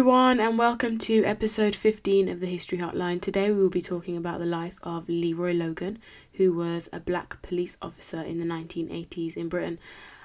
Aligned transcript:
everyone, 0.00 0.40
and 0.40 0.56
welcome 0.56 0.96
to 0.96 1.22
episode 1.24 1.76
15 1.76 2.30
of 2.30 2.40
the 2.40 2.46
History 2.46 2.78
Hotline. 2.78 3.20
Today, 3.20 3.50
we 3.50 3.60
will 3.60 3.68
be 3.68 3.82
talking 3.82 4.16
about 4.16 4.38
the 4.38 4.46
life 4.46 4.78
of 4.82 5.06
Leroy 5.10 5.52
Logan, 5.52 5.98
who 6.32 6.54
was 6.54 6.88
a 6.90 6.98
black 6.98 7.42
police 7.42 7.76
officer 7.82 8.22
in 8.22 8.38
the 8.38 8.46
1980s 8.46 9.36
in 9.36 9.50
Britain. 9.50 9.78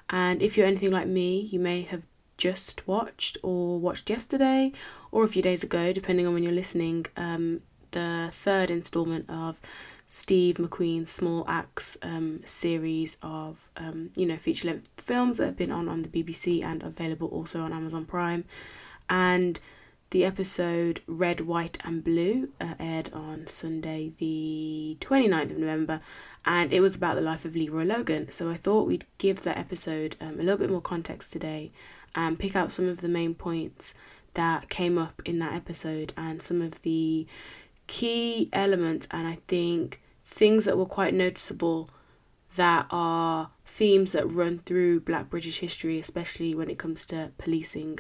And 0.09 0.41
if 0.41 0.55
you're 0.55 0.66
anything 0.66 0.91
like 0.91 1.08
me, 1.08 1.41
you 1.41 1.59
may 1.59 1.82
have 1.82 2.08
just 2.38 2.88
watched 2.88 3.38
or 3.44 3.77
watched 3.77 4.09
yesterday 4.09 4.72
or 5.12 5.26
a 5.26 5.27
few 5.27 5.41
days 5.41 5.62
ago, 5.62 5.92
depending 5.92 6.26
on 6.26 6.34
when 6.34 6.44
you're 6.44 6.54
listening, 6.54 7.07
um, 7.18 7.60
the 7.92 8.30
third 8.32 8.71
installment 8.71 9.30
of 9.30 9.59
Steve 10.08 10.55
McQueen's 10.55 11.12
Small 11.12 11.44
Axe 11.50 11.98
um, 12.02 12.42
series 12.45 13.17
of 13.22 13.70
um, 13.76 14.12
you 14.16 14.26
know 14.26 14.38
feature 14.38 14.70
length 14.70 15.02
films 15.02 15.38
that 15.38 15.48
have 15.48 15.58
been 15.58 15.72
on 15.72 15.89
on 15.89 16.03
the 16.03 16.08
BBC 16.08 16.64
and 16.64 16.81
available 16.81 17.28
also 17.28 17.59
on 17.59 17.73
Amazon 17.73 18.05
Prime, 18.05 18.45
and 19.09 19.59
the 20.12 20.23
episode 20.23 21.02
Red, 21.08 21.41
White 21.41 21.77
and 21.84 22.04
Blue 22.04 22.50
uh, 22.62 22.76
aired 22.80 23.09
on 23.14 23.48
Sunday 23.48 24.14
the 24.18 24.98
29th 25.02 25.52
of 25.52 25.58
November 25.58 26.02
and 26.45 26.72
it 26.72 26.80
was 26.80 26.95
about 26.95 27.16
the 27.16 27.22
life 27.22 27.44
of 27.44 27.55
Leroy 27.55 27.84
Logan. 27.84 28.31
So 28.31 28.50
I 28.50 28.55
thought 28.55 28.88
we'd 28.88 29.05
give 29.18 29.41
that 29.41 29.58
episode 29.58 30.16
um, 30.22 30.40
a 30.40 30.44
little 30.44 30.58
bit 30.58 30.70
more 30.70 30.81
context 30.81 31.34
today 31.34 31.72
and 32.14 32.40
pick 32.40 32.55
out 32.55 32.72
some 32.72 32.88
of 32.88 33.02
the 33.02 33.08
main 33.08 33.34
points 33.34 33.94
that 34.36 34.70
came 34.70 34.98
up 34.98 35.22
in 35.26 35.40
that 35.40 35.53
episode 35.53 36.14
and 36.16 36.42
some 36.42 36.62
of 36.62 36.81
the 36.84 37.26
key 37.88 38.50
elements 38.53 39.08
and 39.12 39.28
I 39.28 39.40
think 39.48 40.02
things 40.23 40.66
that 40.66 40.78
were 40.78 40.86
quite 40.86 41.14
noticeable 41.14 41.89
that 42.56 42.86
are 42.89 43.50
themes 43.66 44.14
that 44.14 44.31
run 44.31 44.59
through 44.59 45.02
black 45.02 45.30
British 45.30 45.59
history, 45.59 46.00
especially 46.00 46.56
when 46.56 46.70
it 46.70 46.78
comes 46.78 47.06
to 47.08 47.31
policing, 47.38 48.00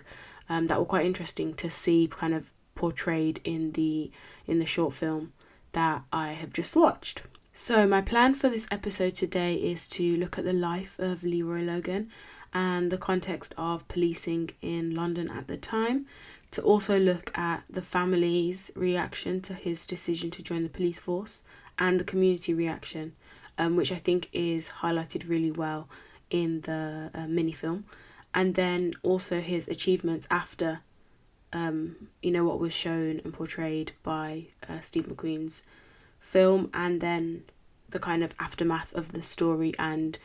um, 0.49 0.67
that 0.67 0.79
were 0.79 0.85
quite 0.85 1.05
interesting 1.05 1.53
to 1.55 1.69
see 1.69 2.07
kind 2.07 2.33
of 2.33 2.53
portrayed 2.75 3.39
in 3.43 3.71
the 3.71 4.11
in 4.47 4.59
the 4.59 4.65
short 4.65 4.93
film 4.93 5.33
that 5.71 6.03
I 6.11 6.33
have 6.33 6.53
just 6.53 6.75
watched. 6.75 7.23
So 7.53 7.87
my 7.87 8.01
plan 8.01 8.33
for 8.33 8.49
this 8.49 8.67
episode 8.69 9.15
today 9.15 9.55
is 9.55 9.87
to 9.89 10.03
look 10.17 10.37
at 10.37 10.45
the 10.45 10.53
life 10.53 10.99
of 10.99 11.23
Leroy 11.23 11.61
Logan 11.61 12.11
and 12.53 12.91
the 12.91 12.97
context 12.97 13.53
of 13.57 13.87
policing 13.87 14.49
in 14.61 14.93
London 14.93 15.29
at 15.29 15.47
the 15.47 15.57
time, 15.57 16.05
to 16.51 16.61
also 16.61 16.97
look 16.99 17.37
at 17.37 17.63
the 17.69 17.81
family's 17.81 18.71
reaction 18.75 19.41
to 19.41 19.53
his 19.53 19.85
decision 19.85 20.31
to 20.31 20.41
join 20.41 20.63
the 20.63 20.69
police 20.69 20.99
force 20.99 21.43
and 21.77 21.99
the 21.99 22.03
community 22.03 22.53
reaction, 22.53 23.13
um, 23.57 23.75
which 23.75 23.91
I 23.91 23.95
think 23.95 24.29
is 24.31 24.69
highlighted 24.81 25.27
really 25.27 25.51
well 25.51 25.89
in 26.29 26.61
the 26.61 27.09
uh, 27.13 27.27
mini 27.27 27.51
film, 27.51 27.85
and 28.35 28.55
then 28.55 28.93
also 29.01 29.39
his 29.39 29.67
achievements 29.69 30.27
after, 30.29 30.81
um, 31.53 32.09
you 32.21 32.29
know, 32.29 32.43
what 32.43 32.59
was 32.59 32.73
shown 32.73 33.21
and 33.23 33.33
portrayed 33.33 33.93
by 34.03 34.47
uh, 34.69 34.81
Steve 34.81 35.05
McQueen's 35.05 35.63
film, 36.19 36.69
and 36.73 36.99
then 36.99 37.45
the 37.89 37.99
kind 37.99 38.23
of 38.23 38.35
aftermath 38.39 38.93
of 38.93 39.13
the 39.13 39.23
story 39.23 39.73
and 39.79 40.19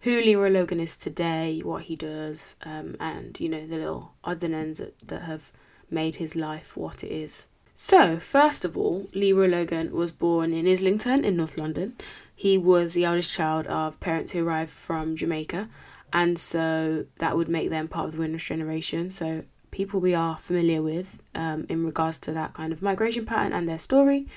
who 0.00 0.20
Leroy 0.20 0.50
Logan 0.50 0.78
is 0.78 0.98
today, 0.98 1.62
what 1.64 1.84
he 1.84 1.96
does, 1.96 2.54
um, 2.62 2.96
and 3.00 3.40
you 3.40 3.48
know 3.48 3.66
the 3.66 3.78
little 3.78 4.12
odds 4.22 4.44
and 4.44 4.54
ends 4.54 4.78
that, 4.78 4.98
that 5.08 5.22
have 5.22 5.50
made 5.90 6.16
his 6.16 6.36
life 6.36 6.76
what 6.76 7.02
it 7.02 7.10
is. 7.10 7.46
So, 7.74 8.18
first 8.18 8.66
of 8.66 8.76
all, 8.76 9.08
Leroy 9.14 9.48
Logan 9.48 9.92
was 9.92 10.12
born 10.12 10.52
in 10.52 10.68
Islington 10.68 11.24
in 11.24 11.36
North 11.36 11.56
London. 11.56 11.96
He 12.36 12.58
was 12.58 12.92
the 12.92 13.04
eldest 13.04 13.32
child 13.32 13.66
of 13.68 13.98
parents 14.00 14.32
who 14.32 14.46
arrived 14.46 14.70
from 14.70 15.16
Jamaica, 15.16 15.68
and 16.14 16.38
so 16.38 17.06
that 17.18 17.36
would 17.36 17.48
make 17.48 17.70
them 17.70 17.88
part 17.88 18.06
of 18.06 18.12
the 18.12 18.18
Windrush 18.18 18.48
generation. 18.48 19.10
So, 19.10 19.42
people 19.72 19.98
we 19.98 20.14
are 20.14 20.38
familiar 20.38 20.80
with 20.80 21.18
um, 21.34 21.66
in 21.68 21.84
regards 21.84 22.20
to 22.20 22.32
that 22.32 22.54
kind 22.54 22.72
of 22.72 22.80
migration 22.80 23.26
pattern 23.26 23.52
and 23.52 23.68
their 23.68 23.80
story. 23.80 24.28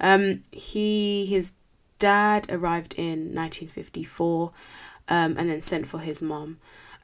Um, 0.00 0.42
he 0.50 1.26
his 1.26 1.52
dad 1.98 2.46
arrived 2.48 2.94
in 2.94 3.34
1954 3.34 4.52
um, 5.08 5.36
and 5.38 5.50
then 5.50 5.60
sent 5.60 5.86
for 5.86 5.98
his 5.98 6.22
mom. 6.22 6.58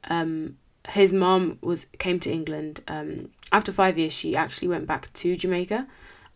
Um, 0.08 0.56
his 0.88 1.12
mom 1.12 1.58
was 1.60 1.84
came 1.98 2.18
to 2.20 2.32
England 2.32 2.80
um, 2.88 3.28
after 3.52 3.70
five 3.70 3.98
years. 3.98 4.14
She 4.14 4.34
actually 4.34 4.68
went 4.68 4.86
back 4.86 5.12
to 5.12 5.36
Jamaica 5.36 5.86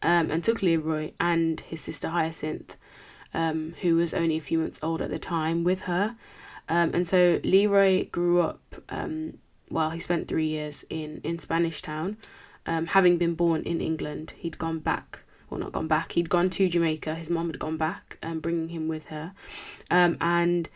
um, 0.03 0.31
and 0.31 0.45
took 0.45 0.61
Leroy 0.61 1.13
and 1.19 1.61
his 1.61 1.81
sister 1.81 2.09
Hyacinth, 2.09 2.77
who 3.33 3.97
was 3.97 4.13
only 4.13 4.37
a 4.37 4.43
few 4.43 4.59
months 4.59 4.79
old 4.83 5.01
at 5.01 5.09
the 5.09 5.19
time, 5.19 5.65
with 5.65 5.83
her. 5.83 6.17
Um, 6.69 6.91
and 6.95 7.07
so 7.07 7.41
Leroy 7.45 8.09
grew 8.11 8.41
up. 8.41 8.61
Um, 8.89 9.39
well, 9.71 9.91
he 9.91 10.01
spent 10.01 10.29
three 10.29 10.47
years 10.47 10.85
in 10.91 11.21
in 11.25 11.39
Spanish 11.39 11.83
Town. 11.83 12.17
Um, 12.67 12.87
having 12.87 13.17
been 13.17 13.35
born 13.35 13.63
in 13.63 13.81
England, 13.81 14.35
he'd 14.37 14.59
gone 14.59 14.81
back. 14.81 15.21
Well, 15.49 15.61
not 15.61 15.73
gone 15.73 15.87
back. 15.87 16.13
He'd 16.13 16.29
gone 16.29 16.51
to 16.51 16.69
Jamaica. 16.69 17.15
His 17.15 17.31
mom 17.31 17.47
had 17.47 17.61
gone 17.61 17.77
back, 17.77 18.19
um, 18.23 18.41
bringing 18.41 18.71
him 18.71 18.89
with 18.89 19.07
her, 19.07 19.33
um, 19.91 20.17
and 20.21 20.69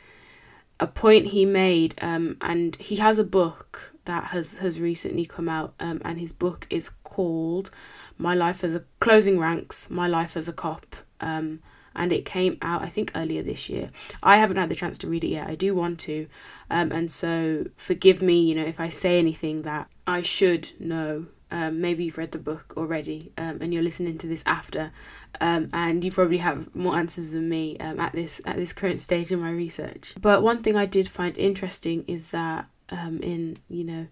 a 0.78 0.87
point 0.87 1.27
he 1.28 1.45
made, 1.45 1.95
um, 2.01 2.37
and 2.41 2.77
he 2.77 2.97
has 2.97 3.19
a 3.19 3.25
book 3.25 3.93
that 4.05 4.25
has 4.25 4.59
has 4.59 4.81
recently 4.81 5.27
come 5.27 5.49
out, 5.49 5.75
um, 5.81 6.01
and 6.05 6.19
his 6.19 6.33
book 6.33 6.67
is 6.71 6.91
called 7.03 7.71
"My 8.17 8.34
Life 8.34 8.62
as 8.65 8.75
a 8.75 8.84
Closing 9.01 9.39
Ranks: 9.39 9.91
My 9.91 10.07
Life 10.07 10.37
as 10.37 10.49
a 10.49 10.53
Cop," 10.53 10.97
um, 11.21 11.61
and 12.00 12.12
it 12.12 12.25
came 12.25 12.59
out 12.62 12.83
I 12.83 12.88
think 12.88 13.12
earlier 13.15 13.43
this 13.43 13.69
year. 13.69 13.91
I 14.22 14.38
haven't 14.38 14.56
had 14.56 14.69
the 14.69 14.75
chance 14.75 14.99
to 14.99 15.06
read 15.09 15.22
it 15.22 15.28
yet. 15.28 15.47
I 15.47 15.55
do 15.55 15.75
want 15.75 16.00
to, 16.00 16.27
um, 16.71 16.91
and 16.91 17.12
so 17.12 17.66
forgive 17.77 18.21
me, 18.22 18.41
you 18.41 18.55
know, 18.55 18.65
if 18.65 18.81
I 18.81 18.88
say 18.88 19.19
anything 19.19 19.62
that 19.62 19.88
I 20.06 20.22
should 20.22 20.72
know 20.81 21.27
um, 21.50 21.81
maybe 21.81 22.05
you've 22.05 22.19
read 22.19 22.33
the 22.33 22.39
book 22.39 22.75
already 22.77 23.33
um, 23.37 23.59
and 23.60 23.75
you're 23.75 23.83
listening 23.83 24.19
to 24.19 24.27
this 24.27 24.43
after 24.47 24.93
um, 25.41 25.69
and 25.72 26.05
you 26.05 26.12
probably 26.12 26.39
have 26.39 26.75
more 26.75 26.97
answers 26.97 27.33
than 27.33 27.49
me 27.49 27.77
um, 27.78 27.99
at 27.99 28.12
this 28.12 28.41
at 28.44 28.56
this 28.56 28.72
current 28.72 29.00
stage 29.00 29.31
in 29.33 29.41
my 29.41 29.50
research 29.50 30.15
but 30.21 30.43
one 30.43 30.62
thing 30.62 30.77
i 30.77 30.87
did 30.87 31.09
find 31.09 31.37
interesting 31.37 32.05
is 32.06 32.31
that 32.31 32.66
um, 32.91 33.21
in 33.22 33.59
you 33.69 33.84
know 33.84 34.06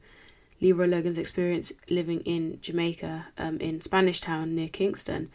leroy 0.60 0.86
logan's 0.86 1.18
experience 1.18 1.72
living 1.88 2.20
in 2.20 2.58
jamaica 2.60 3.26
um, 3.38 3.58
in 3.58 3.80
spanish 3.80 4.20
town 4.20 4.54
near 4.54 4.68
kingston 4.68 5.30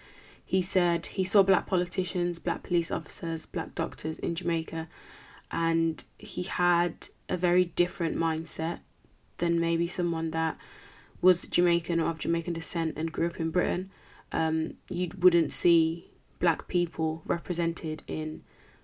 he 0.54 0.62
said 0.62 1.08
he 1.08 1.24
saw 1.24 1.42
black 1.42 1.66
politicians 1.66 2.38
black 2.38 2.62
police 2.62 2.92
officers 2.92 3.46
black 3.48 3.74
doctors 3.74 4.20
in 4.20 4.36
jamaica 4.36 4.88
and 5.50 6.04
he 6.18 6.44
had 6.44 7.08
a 7.28 7.38
very 7.38 7.66
different 7.66 8.16
mindset 8.16 8.80
than 9.38 9.60
maybe 9.60 9.88
someone 9.88 10.32
that 10.32 10.58
was 11.22 11.48
Jamaican 11.48 12.00
or 12.00 12.10
of 12.10 12.20
Jamaican 12.20 12.54
descent 12.54 12.98
and 12.98 13.12
grew 13.12 13.28
up 13.28 13.40
in 13.40 13.50
Britain, 13.50 13.92
um, 14.32 14.76
you 14.90 15.10
wouldn't 15.20 15.54
see 15.54 16.12
black 16.40 16.68
people 16.68 17.22
represented 17.26 18.04
in 18.08 18.44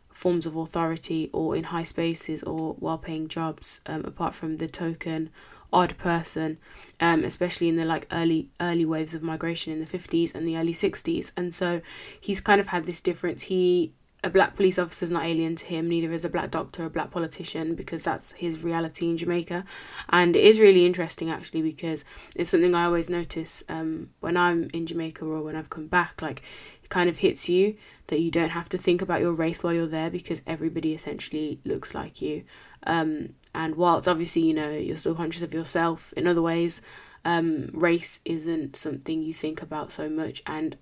forms 0.09 0.45
of 0.45 0.55
authority 0.55 1.29
or 1.33 1.55
in 1.55 1.65
high 1.65 1.83
spaces 1.83 2.41
or 2.43 2.75
well 2.79 2.97
paying 2.97 3.27
jobs, 3.27 3.81
um, 3.85 4.05
apart 4.05 4.33
from 4.33 4.57
the 4.57 4.67
token 4.67 5.29
odd 5.71 5.97
person, 5.97 6.57
um, 6.99 7.23
especially 7.23 7.69
in 7.69 7.75
the 7.75 7.85
like 7.85 8.07
early 8.11 8.49
early 8.59 8.85
waves 8.85 9.13
of 9.13 9.21
migration 9.21 9.71
in 9.73 9.79
the 9.79 9.85
fifties 9.85 10.33
and 10.33 10.47
the 10.47 10.57
early 10.57 10.73
sixties. 10.73 11.31
And 11.37 11.53
so 11.53 11.81
he's 12.19 12.41
kind 12.41 12.59
of 12.59 12.67
had 12.67 12.85
this 12.85 13.01
difference. 13.01 13.43
He 13.43 13.93
a 14.21 14.29
black 14.29 14.57
police 14.57 14.77
officer 14.77 15.05
is 15.05 15.11
not 15.11 15.23
alien 15.23 15.55
to 15.55 15.65
him, 15.65 15.87
neither 15.87 16.11
is 16.11 16.25
a 16.25 16.29
black 16.29 16.51
doctor 16.51 16.85
a 16.85 16.89
black 16.89 17.09
politician, 17.09 17.73
because 17.73 18.03
that's 18.03 18.33
his 18.33 18.63
reality 18.63 19.09
in 19.09 19.17
Jamaica. 19.17 19.63
And 20.09 20.35
it 20.35 20.43
is 20.43 20.59
really 20.59 20.85
interesting 20.85 21.29
actually 21.29 21.61
because 21.61 22.03
it's 22.35 22.49
something 22.49 22.75
I 22.75 22.83
always 22.85 23.09
notice 23.09 23.63
um, 23.69 24.09
when 24.19 24.35
I'm 24.35 24.69
in 24.73 24.87
Jamaica 24.87 25.23
or 25.23 25.41
when 25.41 25.55
I've 25.55 25.69
come 25.69 25.87
back. 25.87 26.21
Like, 26.21 26.41
kind 26.89 27.09
of 27.09 27.17
hits 27.17 27.47
you 27.47 27.75
that 28.07 28.19
you 28.19 28.31
don't 28.31 28.49
have 28.49 28.67
to 28.69 28.77
think 28.77 29.01
about 29.01 29.21
your 29.21 29.33
race 29.33 29.63
while 29.63 29.73
you're 29.73 29.87
there 29.87 30.09
because 30.09 30.41
everybody 30.45 30.93
essentially 30.93 31.59
looks 31.63 31.93
like 31.93 32.21
you. 32.21 32.43
Um, 32.83 33.35
and 33.53 33.75
whilst 33.75 34.07
obviously, 34.07 34.41
you 34.41 34.53
know, 34.53 34.71
you're 34.71 34.97
still 34.97 35.15
conscious 35.15 35.41
of 35.41 35.53
yourself 35.53 36.13
in 36.13 36.27
other 36.27 36.41
ways, 36.41 36.81
um, 37.25 37.69
race 37.73 38.19
isn't 38.25 38.75
something 38.75 39.21
you 39.21 39.33
think 39.33 39.61
about 39.61 39.91
so 39.91 40.09
much. 40.09 40.41
And 40.47 40.77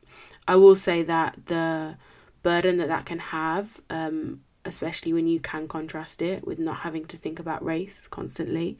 I 0.48 0.56
will 0.56 0.75
say 0.75 1.04
that 1.04 1.48
the 1.48 1.98
burden 2.44 2.77
that 2.77 2.88
that 2.88 3.06
can 3.06 3.19
have, 3.19 3.81
um, 3.89 4.42
especially 4.63 5.13
when 5.13 5.27
you 5.27 5.39
can 5.39 5.68
contrast 5.68 6.21
it 6.21 6.45
with 6.45 6.60
not 6.60 6.77
having 6.77 7.06
to 7.06 7.18
think 7.18 7.39
about 7.39 7.63
race 7.63 8.07
constantly. 8.07 8.77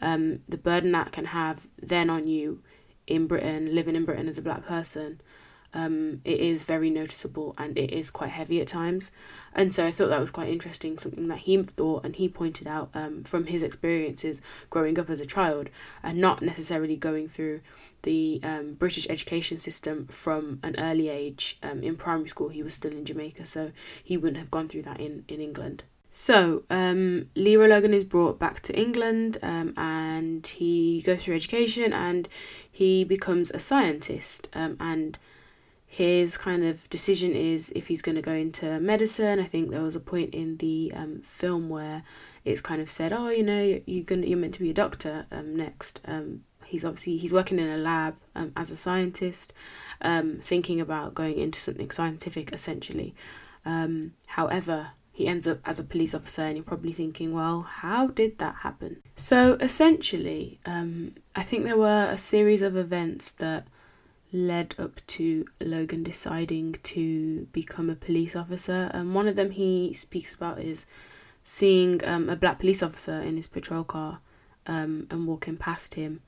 Um, 0.00 0.40
the 0.48 0.56
burden 0.56 0.92
that 0.92 1.12
can 1.12 1.26
have 1.26 1.66
then 1.78 2.08
on 2.08 2.26
you 2.26 2.62
in 3.06 3.26
Britain, 3.26 3.74
living 3.74 3.96
in 3.96 4.04
Britain 4.04 4.28
as 4.28 4.38
a 4.38 4.42
black 4.42 4.64
person, 4.64 5.20
um, 5.72 6.20
it 6.24 6.40
is 6.40 6.64
very 6.64 6.90
noticeable 6.90 7.54
and 7.58 7.78
it 7.78 7.92
is 7.92 8.10
quite 8.10 8.30
heavy 8.30 8.60
at 8.60 8.68
times. 8.68 9.10
And 9.54 9.74
so 9.74 9.84
I 9.84 9.90
thought 9.90 10.08
that 10.08 10.20
was 10.20 10.30
quite 10.30 10.48
interesting, 10.48 10.98
something 10.98 11.28
that 11.28 11.38
he 11.38 11.62
thought 11.62 12.04
and 12.04 12.16
he 12.16 12.28
pointed 12.28 12.66
out 12.66 12.90
um, 12.94 13.24
from 13.24 13.46
his 13.46 13.62
experiences 13.62 14.40
growing 14.68 14.98
up 14.98 15.10
as 15.10 15.20
a 15.20 15.24
child 15.24 15.70
and 16.02 16.18
not 16.18 16.42
necessarily 16.42 16.96
going 16.96 17.28
through 17.28 17.60
the 18.02 18.40
um, 18.42 18.74
British 18.74 19.08
education 19.10 19.58
system 19.58 20.06
from 20.06 20.58
an 20.62 20.74
early 20.78 21.08
age. 21.08 21.58
Um, 21.62 21.82
in 21.82 21.96
primary 21.96 22.28
school, 22.28 22.48
he 22.48 22.62
was 22.62 22.74
still 22.74 22.92
in 22.92 23.04
Jamaica, 23.04 23.44
so 23.44 23.72
he 24.02 24.16
wouldn't 24.16 24.38
have 24.38 24.50
gone 24.50 24.68
through 24.68 24.82
that 24.82 25.00
in, 25.00 25.24
in 25.28 25.40
England. 25.40 25.84
So, 26.12 26.64
um, 26.70 27.30
Leroy 27.36 27.68
Logan 27.68 27.94
is 27.94 28.04
brought 28.04 28.38
back 28.38 28.60
to 28.62 28.76
England 28.76 29.38
um, 29.42 29.74
and 29.76 30.44
he 30.44 31.02
goes 31.02 31.24
through 31.24 31.36
education 31.36 31.92
and 31.92 32.28
he 32.70 33.04
becomes 33.04 33.50
a 33.52 33.60
scientist 33.60 34.48
um, 34.52 34.76
and 34.80 35.18
his 35.92 36.36
kind 36.36 36.62
of 36.64 36.88
decision 36.88 37.32
is 37.32 37.72
if 37.74 37.88
he's 37.88 38.00
going 38.00 38.14
to 38.14 38.22
go 38.22 38.30
into 38.30 38.78
medicine. 38.78 39.40
I 39.40 39.44
think 39.44 39.70
there 39.70 39.82
was 39.82 39.96
a 39.96 40.00
point 40.00 40.32
in 40.32 40.56
the 40.58 40.92
um, 40.94 41.20
film 41.20 41.68
where 41.68 42.04
it's 42.44 42.60
kind 42.60 42.80
of 42.80 42.88
said, 42.88 43.12
oh, 43.12 43.28
you 43.28 43.42
know, 43.42 43.80
you're 43.86 44.04
gonna 44.04 44.24
you're 44.24 44.38
meant 44.38 44.54
to 44.54 44.60
be 44.60 44.70
a 44.70 44.74
doctor 44.74 45.26
um, 45.32 45.56
next. 45.56 46.00
Um, 46.04 46.44
he's 46.64 46.84
obviously 46.84 47.16
he's 47.16 47.32
working 47.32 47.58
in 47.58 47.68
a 47.68 47.76
lab 47.76 48.14
um, 48.36 48.52
as 48.56 48.70
a 48.70 48.76
scientist, 48.76 49.52
um, 50.00 50.38
thinking 50.40 50.80
about 50.80 51.12
going 51.12 51.36
into 51.36 51.58
something 51.58 51.90
scientific 51.90 52.52
essentially. 52.52 53.12
Um, 53.66 54.14
however, 54.28 54.92
he 55.10 55.26
ends 55.26 55.48
up 55.48 55.58
as 55.64 55.80
a 55.80 55.84
police 55.84 56.14
officer 56.14 56.42
and 56.42 56.56
you're 56.56 56.64
probably 56.64 56.92
thinking 56.92 57.34
well 57.34 57.60
how 57.60 58.06
did 58.06 58.38
that 58.38 58.54
happen 58.62 59.02
so 59.16 59.58
essentially 59.60 60.58
um, 60.64 61.12
i 61.36 61.42
think 61.42 61.64
there 61.64 61.76
were 61.76 62.08
a 62.10 62.16
series 62.16 62.62
of 62.62 62.74
events 62.74 63.32
that 63.32 63.66
led 64.32 64.74
up 64.78 65.04
to 65.06 65.44
logan 65.60 66.02
deciding 66.02 66.74
to 66.82 67.46
become 67.52 67.90
a 67.90 67.94
police 67.94 68.36
officer 68.36 68.90
and 68.94 69.14
one 69.14 69.26
of 69.26 69.36
them 69.36 69.50
he 69.50 69.92
speaks 69.92 70.34
about 70.34 70.60
is 70.60 70.86
seeing 71.42 72.02
um, 72.04 72.28
a 72.28 72.36
black 72.36 72.58
police 72.58 72.82
officer 72.82 73.20
in 73.20 73.36
his 73.36 73.46
patrol 73.46 73.84
car 73.84 74.20
um, 74.66 75.06
and 75.10 75.26
walking 75.26 75.56
past 75.56 75.94
him 75.94 76.20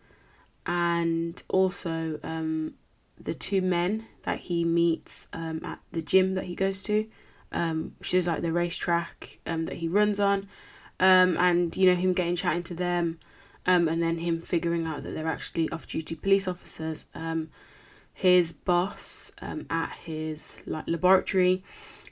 and 0.66 1.42
also 1.48 2.18
um, 2.22 2.74
the 3.20 3.34
two 3.34 3.62
men 3.62 4.06
that 4.24 4.40
he 4.40 4.64
meets 4.64 5.28
um, 5.32 5.60
at 5.64 5.78
the 5.92 6.02
gym 6.02 6.34
that 6.34 6.44
he 6.44 6.54
goes 6.54 6.82
to 6.82 7.06
um, 7.52 7.94
which 7.98 8.14
is 8.14 8.26
like 8.26 8.42
the 8.42 8.52
racetrack 8.52 9.38
um, 9.46 9.66
that 9.66 9.76
he 9.76 9.88
runs 9.88 10.18
on, 10.18 10.48
um, 11.00 11.36
and 11.38 11.76
you 11.76 11.88
know 11.88 11.94
him 11.94 12.12
getting 12.12 12.36
chatting 12.36 12.62
to 12.64 12.74
them, 12.74 13.18
um, 13.66 13.88
and 13.88 14.02
then 14.02 14.18
him 14.18 14.40
figuring 14.40 14.86
out 14.86 15.02
that 15.02 15.10
they're 15.10 15.26
actually 15.26 15.68
off-duty 15.70 16.14
police 16.16 16.48
officers. 16.48 17.04
His 18.14 18.52
boss 18.52 19.32
um, 19.40 19.66
at 19.70 19.92
his 20.04 20.60
like 20.66 20.84
laboratory 20.86 21.62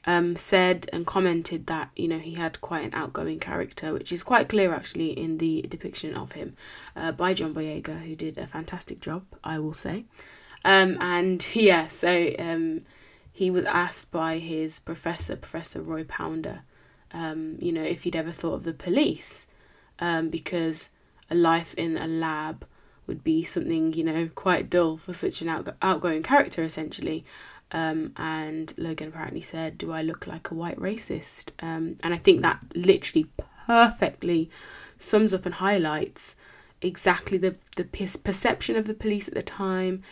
um, 0.06 0.36
said 0.36 0.88
and 0.92 1.06
commented 1.06 1.66
that 1.66 1.90
you 1.94 2.08
know 2.08 2.18
he 2.18 2.34
had 2.34 2.60
quite 2.60 2.84
an 2.84 2.94
outgoing 2.94 3.38
character, 3.38 3.92
which 3.92 4.12
is 4.12 4.22
quite 4.22 4.48
clear 4.48 4.74
actually 4.74 5.10
in 5.10 5.38
the 5.38 5.62
depiction 5.62 6.14
of 6.14 6.32
him 6.32 6.56
uh, 6.96 7.12
by 7.12 7.34
John 7.34 7.54
Boyega, 7.54 8.02
who 8.02 8.16
did 8.16 8.38
a 8.38 8.46
fantastic 8.46 9.00
job, 9.00 9.24
I 9.44 9.58
will 9.58 9.74
say. 9.74 10.06
Um, 10.64 10.98
and 11.00 11.46
yeah, 11.54 11.88
so 11.88 12.32
um, 12.38 12.82
he 13.32 13.50
was 13.50 13.64
asked 13.64 14.10
by 14.10 14.38
his 14.38 14.78
professor, 14.78 15.36
Professor 15.36 15.80
Roy 15.80 16.04
Pounder, 16.04 16.62
um, 17.12 17.56
you 17.60 17.72
know, 17.72 17.82
if 17.82 18.04
he'd 18.04 18.16
ever 18.16 18.30
thought 18.30 18.54
of 18.54 18.64
the 18.64 18.74
police, 18.74 19.46
um, 19.98 20.30
because 20.30 20.90
a 21.30 21.34
life 21.34 21.74
in 21.74 21.96
a 21.96 22.06
lab 22.06 22.66
would 23.10 23.24
be 23.24 23.42
something, 23.44 23.92
you 23.92 24.04
know, 24.04 24.30
quite 24.34 24.70
dull 24.70 24.96
for 24.96 25.12
such 25.12 25.42
an 25.42 25.48
out- 25.48 25.76
outgoing 25.82 26.22
character, 26.22 26.62
essentially. 26.62 27.24
Um, 27.72 28.12
and 28.16 28.72
Logan 28.78 29.08
apparently 29.08 29.42
said, 29.42 29.76
Do 29.76 29.92
I 29.92 30.00
look 30.00 30.26
like 30.26 30.50
a 30.50 30.54
white 30.54 30.78
racist? 30.78 31.50
Um, 31.60 31.96
and 32.04 32.14
I 32.14 32.18
think 32.18 32.40
that 32.40 32.60
literally 32.74 33.26
perfectly 33.66 34.48
sums 34.98 35.34
up 35.34 35.44
and 35.44 35.56
highlights 35.56 36.36
exactly 36.80 37.36
the, 37.36 37.56
the 37.76 37.84
perception 37.84 38.76
of 38.76 38.86
the 38.86 38.94
police 38.94 39.28
at 39.28 39.34
the 39.34 39.42
time, 39.42 40.02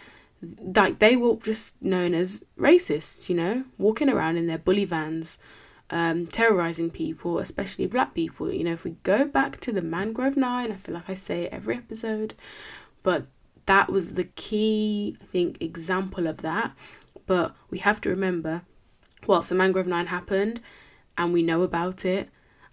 like 0.74 0.98
they 0.98 1.16
were 1.16 1.36
just 1.36 1.80
known 1.82 2.14
as 2.14 2.44
racists, 2.58 3.28
you 3.28 3.34
know, 3.34 3.64
walking 3.78 4.08
around 4.08 4.36
in 4.36 4.46
their 4.46 4.58
bully 4.58 4.84
vans, 4.84 5.38
um, 5.90 6.26
terrorizing 6.26 6.90
people, 6.90 7.38
especially 7.38 7.86
black 7.86 8.14
people. 8.14 8.52
You 8.52 8.64
know, 8.64 8.72
if 8.72 8.84
we 8.84 8.96
go 9.02 9.24
back 9.24 9.58
to 9.60 9.72
the 9.72 9.82
Mangrove 9.82 10.36
Nine, 10.36 10.70
I 10.70 10.76
feel 10.76 10.94
like 10.94 11.08
I 11.08 11.14
say 11.14 11.44
it 11.44 11.52
every 11.52 11.76
episode, 11.76 12.34
but 13.08 13.26
that 13.64 13.90
was 13.90 14.16
the 14.16 14.24
key, 14.24 15.16
I 15.18 15.24
think, 15.24 15.62
example 15.62 16.26
of 16.26 16.42
that. 16.42 16.76
But 17.24 17.54
we 17.70 17.78
have 17.78 18.02
to 18.02 18.10
remember, 18.10 18.64
whilst 19.26 19.48
the 19.48 19.54
Mangrove 19.54 19.86
Nine 19.86 20.08
happened, 20.08 20.60
and 21.16 21.32
we 21.32 21.42
know 21.42 21.62
about 21.62 22.04
it, 22.04 22.28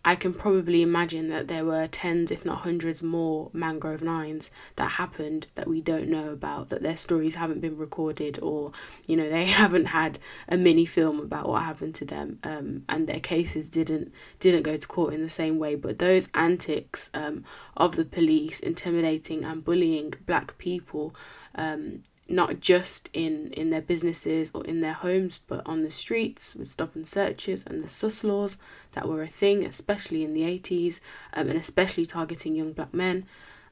I 0.07 0.15
can 0.15 0.35
probably 0.35 0.83
imagine 0.83 1.29
that 1.29 1.47
there 1.47 1.65
were 1.65 1.87
tens, 1.87 2.29
if 2.29 2.45
not 2.45 2.59
hundreds, 2.59 3.01
more 3.01 3.49
mangrove 3.53 4.03
nines 4.03 4.51
that 4.75 4.91
happened 4.91 5.47
that 5.55 5.67
we 5.67 5.81
don't 5.81 6.07
know 6.07 6.29
about, 6.29 6.69
that 6.69 6.83
their 6.83 6.95
stories 6.95 7.33
haven't 7.33 7.59
been 7.59 7.75
recorded, 7.75 8.37
or 8.39 8.71
you 9.07 9.17
know 9.17 9.27
they 9.31 9.45
haven't 9.45 9.85
had 9.85 10.19
a 10.47 10.57
mini 10.57 10.85
film 10.85 11.19
about 11.19 11.49
what 11.49 11.63
happened 11.63 11.95
to 11.95 12.05
them, 12.05 12.37
um, 12.43 12.83
and 12.87 13.07
their 13.07 13.19
cases 13.19 13.67
didn't 13.67 14.13
didn't 14.39 14.61
go 14.61 14.77
to 14.77 14.87
court 14.87 15.15
in 15.15 15.23
the 15.23 15.29
same 15.29 15.57
way. 15.57 15.73
But 15.73 15.97
those 15.97 16.27
antics 16.35 17.09
um, 17.15 17.43
of 17.75 17.95
the 17.95 18.05
police 18.05 18.59
intimidating 18.59 19.43
and 19.43 19.65
bullying 19.65 20.13
black 20.27 20.55
people 20.59 21.15
um, 21.55 22.03
not 22.27 22.59
just 22.59 23.09
in, 23.13 23.51
in 23.51 23.69
their 23.69 23.81
businesses 23.81 24.49
or 24.53 24.65
in 24.65 24.81
their 24.81 24.93
homes, 24.93 25.39
but 25.47 25.61
on 25.65 25.83
the 25.83 25.91
streets 25.91 26.55
with 26.55 26.69
stop 26.69 26.95
and 26.95 27.07
searches 27.07 27.63
and 27.65 27.83
the 27.83 27.89
sus 27.89 28.23
laws 28.23 28.57
that 28.93 29.07
were 29.07 29.21
a 29.21 29.27
thing, 29.27 29.63
especially 29.63 30.23
in 30.23 30.33
the 30.33 30.41
80s, 30.41 30.99
um, 31.33 31.49
and 31.49 31.59
especially 31.59 32.05
targeting 32.05 32.55
young 32.55 32.73
black 32.73 32.93
men. 32.93 33.25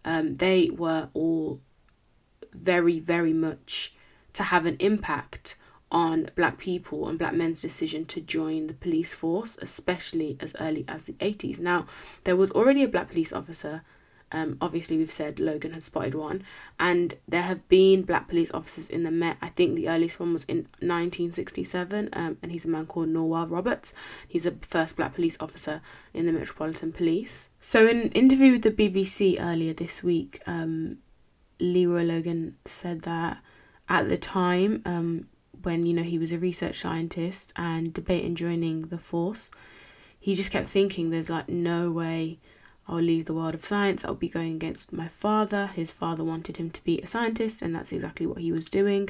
Um, 0.06 0.36
they 0.38 0.70
were 0.70 1.10
all 1.14 1.60
very, 2.54 3.00
very 3.00 3.34
much 3.34 3.96
to 4.34 4.44
have 4.44 4.66
an 4.66 4.78
impact 4.80 5.56
on 5.92 6.30
black 6.36 6.58
people 6.58 7.08
and 7.08 7.20
black 7.20 7.34
men's 7.34 7.62
decision 7.62 8.06
to 8.06 8.20
join 8.20 8.68
the 8.68 8.74
police 8.74 9.14
force, 9.14 9.58
especially 9.62 10.38
as 10.40 10.54
early 10.60 10.84
as 10.88 11.06
the 11.06 11.14
80s. 11.14 11.60
Now, 11.60 11.86
there 12.24 12.36
was 12.36 12.52
already 12.52 12.84
a 12.84 12.88
black 12.88 13.10
police 13.10 13.32
officer 13.32 13.84
um, 14.34 14.58
obviously, 14.60 14.98
we've 14.98 15.12
said 15.12 15.40
Logan 15.40 15.74
had 15.74 15.84
spotted 15.84 16.16
one, 16.16 16.44
and 16.80 17.16
there 17.28 17.44
have 17.44 17.68
been 17.70 18.02
black 18.02 18.28
police 18.28 18.50
officers 18.52 18.90
in 18.90 19.04
the 19.04 19.12
Met. 19.12 19.38
I 19.42 19.50
think 19.50 19.76
the 19.76 19.88
earliest 19.88 20.20
one 20.20 20.34
was 20.34 20.44
in 20.46 20.68
1967, 20.80 22.10
um, 22.12 22.38
and 22.42 22.52
he's 22.52 22.66
a 22.66 22.68
man 22.68 22.88
called 22.88 23.10
Norwell 23.10 23.50
Roberts. 23.50 23.94
He's 24.28 24.44
the 24.44 24.56
first 24.62 24.96
black 24.96 25.14
police 25.14 25.38
officer 25.40 25.82
in 26.14 26.26
the 26.26 26.32
Metropolitan 26.32 26.92
Police. 26.92 27.50
So, 27.62 27.86
in 27.86 28.02
an 28.02 28.10
interview 28.10 28.54
with 28.54 28.64
the 28.64 28.72
BBC 28.72 29.40
earlier 29.40 29.74
this 29.74 30.02
week, 30.02 30.42
um, 30.48 30.98
Leroy 31.60 32.04
Logan 32.04 32.58
said 32.66 33.04
that 33.04 33.38
at 33.88 34.10
the 34.10 34.18
time, 34.18 34.82
um, 34.86 35.28
when 35.62 35.86
you 35.86 35.94
know 35.94 36.04
he 36.04 36.18
was 36.18 36.32
a 36.32 36.40
research 36.40 36.80
scientist 36.80 37.54
and 37.56 37.94
debating 37.94 38.34
joining 38.34 38.88
the 38.88 38.98
force, 38.98 39.52
he 40.20 40.34
just 40.34 40.50
kept 40.52 40.68
thinking, 40.68 41.12
"There's 41.12 41.30
like 41.30 41.50
no 41.50 41.92
way." 41.92 42.40
I'll 42.88 43.02
leave 43.02 43.26
the 43.26 43.34
world 43.34 43.56
of 43.56 43.64
science. 43.64 44.04
I'll 44.04 44.16
be 44.16 44.30
going 44.30 44.56
against 44.56 44.92
my 44.92 45.08
father. 45.08 45.68
His 45.68 45.92
father 45.92 46.24
wanted 46.24 46.58
him 46.58 46.70
to 46.72 46.84
be 46.84 47.00
a 47.00 47.08
scientist, 47.08 47.62
and 47.62 47.74
that's 47.74 47.92
exactly 47.92 48.26
what 48.26 48.40
he 48.40 48.52
was 48.52 48.70
doing. 48.70 49.10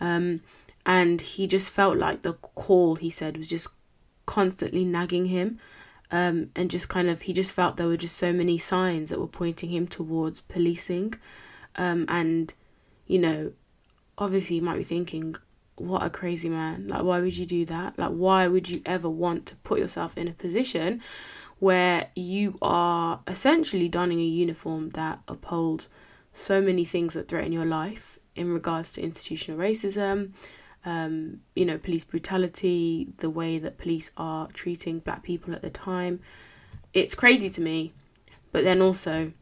Um, 0.00 0.40
and 0.86 1.20
he 1.20 1.46
just 1.46 1.70
felt 1.70 1.98
like 1.98 2.22
the 2.22 2.32
call, 2.32 2.94
he 2.94 3.10
said, 3.10 3.36
was 3.36 3.48
just 3.48 3.68
constantly 4.26 4.84
nagging 4.84 5.26
him. 5.26 5.58
Um, 6.10 6.50
and 6.56 6.70
just 6.70 6.88
kind 6.88 7.08
of, 7.08 7.22
he 7.22 7.32
just 7.32 7.52
felt 7.52 7.76
there 7.76 7.86
were 7.86 7.96
just 7.96 8.16
so 8.16 8.32
many 8.32 8.58
signs 8.58 9.10
that 9.10 9.20
were 9.20 9.28
pointing 9.28 9.68
him 9.68 9.86
towards 9.86 10.40
policing. 10.40 11.14
Um, 11.76 12.06
and, 12.08 12.52
you 13.06 13.18
know, 13.18 13.52
obviously, 14.18 14.56
you 14.56 14.62
might 14.62 14.78
be 14.78 14.82
thinking, 14.82 15.36
what 15.76 16.02
a 16.02 16.10
crazy 16.10 16.48
man. 16.48 16.88
Like, 16.88 17.02
why 17.02 17.20
would 17.20 17.36
you 17.36 17.46
do 17.46 17.64
that? 17.66 17.98
Like, 17.98 18.10
why 18.10 18.48
would 18.48 18.68
you 18.68 18.82
ever 18.84 19.08
want 19.08 19.46
to 19.46 19.56
put 19.56 19.78
yourself 19.78 20.16
in 20.16 20.26
a 20.26 20.32
position 20.32 21.00
where 21.60 22.08
you 22.16 22.58
are 22.60 23.20
essentially 23.26 23.88
donning 23.88 24.18
a 24.18 24.24
uniform 24.24 24.90
that 24.90 25.20
upholds 25.28 25.88
so 26.32 26.60
many 26.60 26.84
things 26.84 27.14
that 27.14 27.28
threaten 27.28 27.52
your 27.52 27.66
life 27.66 28.18
in 28.34 28.52
regards 28.52 28.92
to 28.92 29.02
institutional 29.02 29.60
racism, 29.60 30.32
um, 30.86 31.40
you 31.54 31.66
know, 31.66 31.76
police 31.76 32.04
brutality, 32.04 33.12
the 33.18 33.28
way 33.28 33.58
that 33.58 33.76
police 33.76 34.10
are 34.16 34.48
treating 34.48 35.00
black 35.00 35.22
people 35.22 35.54
at 35.54 35.60
the 35.60 35.70
time. 35.70 36.20
It's 36.94 37.14
crazy 37.14 37.50
to 37.50 37.60
me, 37.60 37.92
but 38.52 38.64
then 38.64 38.80
also, 38.80 39.32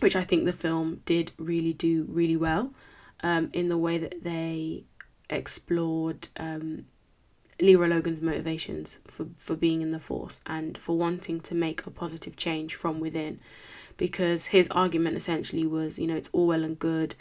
which 0.00 0.14
I 0.14 0.22
think 0.22 0.44
the 0.44 0.52
film 0.52 1.00
did 1.06 1.32
really 1.38 1.72
do 1.72 2.04
really 2.10 2.36
well, 2.36 2.74
um, 3.22 3.48
in 3.54 3.70
the 3.70 3.78
way 3.78 3.96
that 3.96 4.22
they 4.22 4.84
explored 5.30 6.28
um, 6.36 6.84
Leroy 7.60 7.86
Logan's 7.88 8.20
motivations 8.20 8.98
for, 9.06 9.26
for 9.36 9.54
being 9.56 9.82
in 9.82 9.92
the 9.92 10.00
force 10.00 10.40
and 10.46 10.76
for 10.76 10.96
wanting 10.96 11.40
to 11.40 11.54
make 11.54 11.86
a 11.86 11.90
positive 11.90 12.36
change 12.36 12.74
from 12.74 13.00
within. 13.00 13.40
Because 13.96 14.46
his 14.46 14.68
argument 14.70 15.16
essentially 15.16 15.66
was, 15.66 15.98
you 15.98 16.06
know, 16.06 16.16
it's 16.16 16.30
all 16.32 16.48
well 16.48 16.64
and 16.64 16.78
good 16.78 17.14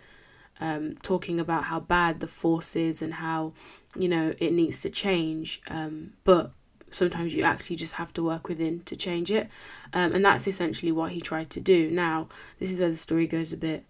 um, 0.60 0.94
talking 1.02 1.40
about 1.40 1.66
how 1.66 1.80
bad 1.80 2.20
the 2.20 2.28
force 2.28 2.75
is 2.75 3.02
and 3.02 3.16
how, 3.16 3.54
you 3.96 4.08
know, 4.08 4.34
it 4.40 4.54
needs 4.54 4.80
to 4.82 4.90
change. 4.90 5.62
Um, 5.70 6.13
but 6.24 6.52
sometimes 6.90 7.36
you 7.36 7.44
actually 7.44 7.75
just 7.75 7.94
have 7.94 8.13
to 8.13 8.24
work 8.24 8.48
within 8.48 8.82
to 8.82 8.96
change 8.96 9.32
it. 9.32 9.50
Um, 9.94 10.13
and 10.13 10.24
that's 10.24 10.48
essentially 10.48 10.92
what 10.92 11.12
he 11.12 11.22
tried 11.22 11.50
to 11.52 11.60
do. 11.60 11.90
Now, 11.90 12.28
this 12.60 12.72
is 12.72 12.80
where 12.80 12.90
the 12.90 12.98
story 12.98 13.28
goes 13.28 13.52
a 13.52 13.58
bit, 13.58 13.86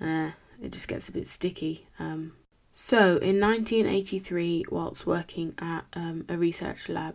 uh, 0.00 0.30
it 0.62 0.72
just 0.72 0.88
gets 0.88 1.08
a 1.08 1.12
bit 1.12 1.28
sticky. 1.28 1.86
Um, 1.98 2.32
so, 2.78 3.16
in 3.16 3.40
1983, 3.40 4.66
whilst 4.70 5.06
working 5.06 5.54
at 5.58 5.86
um, 5.94 6.26
a 6.28 6.36
research 6.36 6.90
lab, 6.90 7.14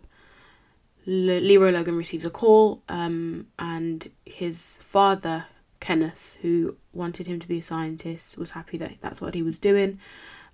Le- 1.06 1.40
Leroy 1.40 1.70
Logan 1.70 1.96
receives 1.96 2.26
a 2.26 2.32
call, 2.32 2.82
um, 2.90 3.46
and 3.60 4.10
his 4.26 4.78
father 4.78 5.46
Kenneth, 5.80 6.40
who 6.42 6.78
wanted 6.94 7.28
him 7.28 7.40
to 7.40 7.48
be 7.48 7.60
a 7.60 7.62
scientist, 7.62 8.40
was 8.40 8.52
happy 8.52 8.76
that 8.80 8.94
that's 9.02 9.22
what 9.22 9.36
he 9.36 9.44
was 9.44 9.60
doing, 9.60 10.00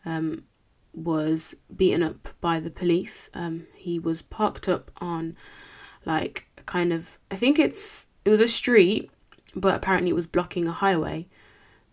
um, 0.06 0.44
was 0.94 1.56
beaten 1.74 2.04
up 2.04 2.28
by 2.42 2.60
the 2.60 2.70
police. 2.70 3.30
Um, 3.34 3.66
he 3.76 4.00
was 4.00 4.22
parked 4.22 4.68
up 4.68 4.92
on 4.98 5.38
like 6.06 6.48
kind 6.66 6.92
of 6.92 7.18
I 7.32 7.38
think 7.38 7.58
it's 7.58 8.08
it 8.26 8.30
was 8.30 8.42
a 8.42 8.48
street, 8.48 9.10
but 9.56 9.74
apparently 9.74 10.10
it 10.10 10.16
was 10.16 10.28
blocking 10.28 10.68
a 10.68 10.74
highway. 10.74 11.28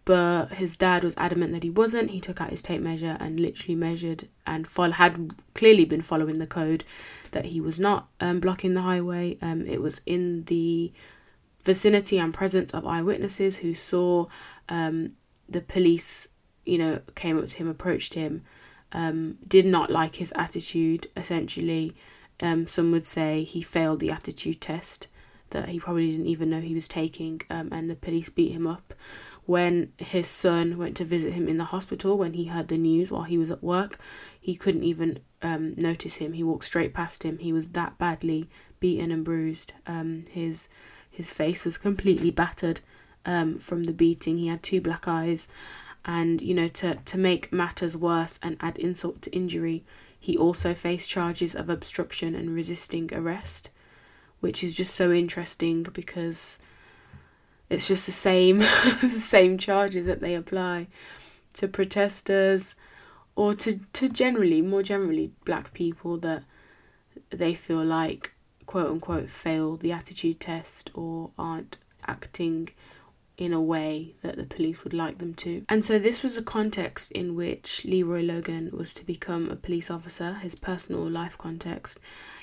But 0.05 0.49
his 0.53 0.77
dad 0.77 1.03
was 1.03 1.15
adamant 1.17 1.53
that 1.53 1.63
he 1.63 1.71
wasn't. 1.71 2.11
He 2.11 2.21
took 2.21 2.41
out 2.41 2.51
his 2.51 2.61
tape 2.61 2.83
measure 2.83 3.17
and 3.21 3.41
literally 3.41 3.75
measured 3.75 4.29
and 4.47 4.67
follow, 4.67 4.93
had 4.93 5.33
clearly 5.55 5.87
been 5.87 6.03
following 6.03 6.39
the 6.39 6.47
code 6.47 6.85
that 7.31 7.47
he 7.47 7.61
was 7.61 7.81
not 7.81 8.09
um, 8.21 8.39
blocking 8.39 8.75
the 8.75 8.83
highway. 8.83 9.39
Um, 9.41 9.67
it 9.67 9.81
was 9.81 10.03
in 10.05 10.45
the 10.45 10.93
vicinity 11.63 12.19
and 12.19 12.35
presence 12.35 12.73
of 12.73 12.87
eyewitnesses 12.87 13.59
who 13.59 13.75
saw 13.75 14.27
um, 14.69 15.13
the 15.49 15.63
police, 15.63 16.29
you 16.67 16.77
know, 16.77 17.01
came 17.15 17.39
up 17.39 17.47
to 17.47 17.57
him, 17.57 17.69
approached 17.69 18.15
him, 18.15 18.43
um, 18.93 19.39
did 19.47 19.65
not 19.65 19.91
like 19.91 20.17
his 20.17 20.33
attitude, 20.37 21.09
essentially. 21.17 21.93
Um, 22.41 22.67
some 22.67 22.93
would 22.93 23.07
say 23.07 23.45
he 23.45 23.63
failed 23.63 24.01
the 24.01 24.11
attitude 24.11 24.61
test 24.61 25.09
that 25.51 25.69
he 25.69 25.81
probably 25.81 26.11
didn't 26.11 26.27
even 26.27 26.51
know 26.51 26.61
he 26.61 26.75
was 26.75 26.89
taking, 26.89 27.41
um, 27.49 27.69
and 27.73 27.89
the 27.89 27.95
police 27.95 28.29
beat 28.29 28.53
him 28.53 28.67
up. 28.67 28.93
When 29.47 29.93
his 29.99 30.27
son 30.27 30.79
went 30.79 30.97
to 30.97 31.05
visit 31.05 31.35
him 31.35 31.49
in 31.49 31.59
the 31.59 31.65
hospital, 31.65 32.17
when 32.17 32.33
he 32.33 32.47
heard 32.47 32.69
the 32.69 32.79
news 32.79 33.11
while 33.11 33.25
he 33.25 33.37
was 33.37 33.51
at 33.51 33.63
work, 33.63 33.99
he 34.41 34.57
couldn't 34.57 34.85
even 34.85 35.21
um, 35.43 35.75
notice 35.77 36.17
him. 36.17 36.33
He 36.33 36.43
walked 36.43 36.65
straight 36.65 36.95
past 36.95 37.23
him. 37.23 37.39
He 37.39 37.53
was 37.53 37.69
that 37.69 37.99
badly 37.99 38.49
beaten 38.81 39.11
and 39.11 39.25
bruised. 39.25 39.75
Um, 39.87 40.25
his 40.31 40.69
his 41.11 41.33
face 41.33 41.65
was 41.65 41.79
completely 41.79 42.31
battered 42.31 42.81
um, 43.25 43.59
from 43.59 43.85
the 43.85 43.93
beating. 43.93 44.37
He 44.37 44.49
had 44.49 44.63
two 44.63 44.81
black 44.81 45.07
eyes, 45.07 45.47
and 46.05 46.41
you 46.41 46.55
know 46.55 46.69
to 46.69 46.97
to 46.97 47.19
make 47.19 47.53
matters 47.53 47.97
worse 47.97 48.39
and 48.43 48.57
add 48.61 48.79
insult 48.79 49.23
to 49.23 49.31
injury, 49.33 49.85
he 50.19 50.37
also 50.39 50.73
faced 50.73 51.09
charges 51.09 51.55
of 51.55 51.69
obstruction 51.69 52.35
and 52.35 52.55
resisting 52.55 53.11
arrest, 53.13 53.69
which 54.41 54.65
is 54.65 54.73
just 54.75 54.95
so 54.95 55.13
interesting 55.13 55.83
because 55.83 56.59
it's 57.71 57.89
just 57.89 58.07
the 58.07 58.13
same 58.13 58.59
the 58.59 59.09
same 59.09 59.59
charges 59.59 60.07
that 60.07 60.21
they 60.21 60.35
apply 60.35 60.87
to 61.55 61.69
protesters 61.69 62.75
or 63.37 63.55
to 63.55 63.81
to 63.93 64.09
generally 64.09 64.63
more 64.63 64.83
generally 64.83 65.33
black 65.45 65.73
people 65.73 66.17
that 66.19 66.45
they 67.31 67.55
feel 67.55 67.85
like 67.85 68.35
quote 68.67 68.91
unquote 68.91 69.31
fail 69.31 69.77
the 69.77 69.93
attitude 69.93 70.41
test 70.41 70.91
or 70.95 71.31
aren't 71.39 71.79
acting 72.07 72.69
in 73.37 73.53
a 73.53 73.61
way 73.61 74.15
that 74.23 74.37
the 74.37 74.45
police 74.45 74.85
would 74.85 74.93
like 74.93 75.19
them 75.19 75.35
to. 75.35 75.65
And 75.69 75.85
so 75.85 75.99
this 75.99 76.23
was 76.23 76.37
a 76.37 76.43
context 76.43 77.11
in 77.13 77.35
which 77.35 77.85
Leroy 77.85 78.23
Logan 78.23 78.71
was 78.73 78.95
to 78.95 79.05
become 79.05 79.51
a 79.51 79.57
police 79.57 79.91
officer, 79.91 80.35
his 80.35 80.55
personal 80.55 81.09
life 81.11 81.37
context. 81.37 81.99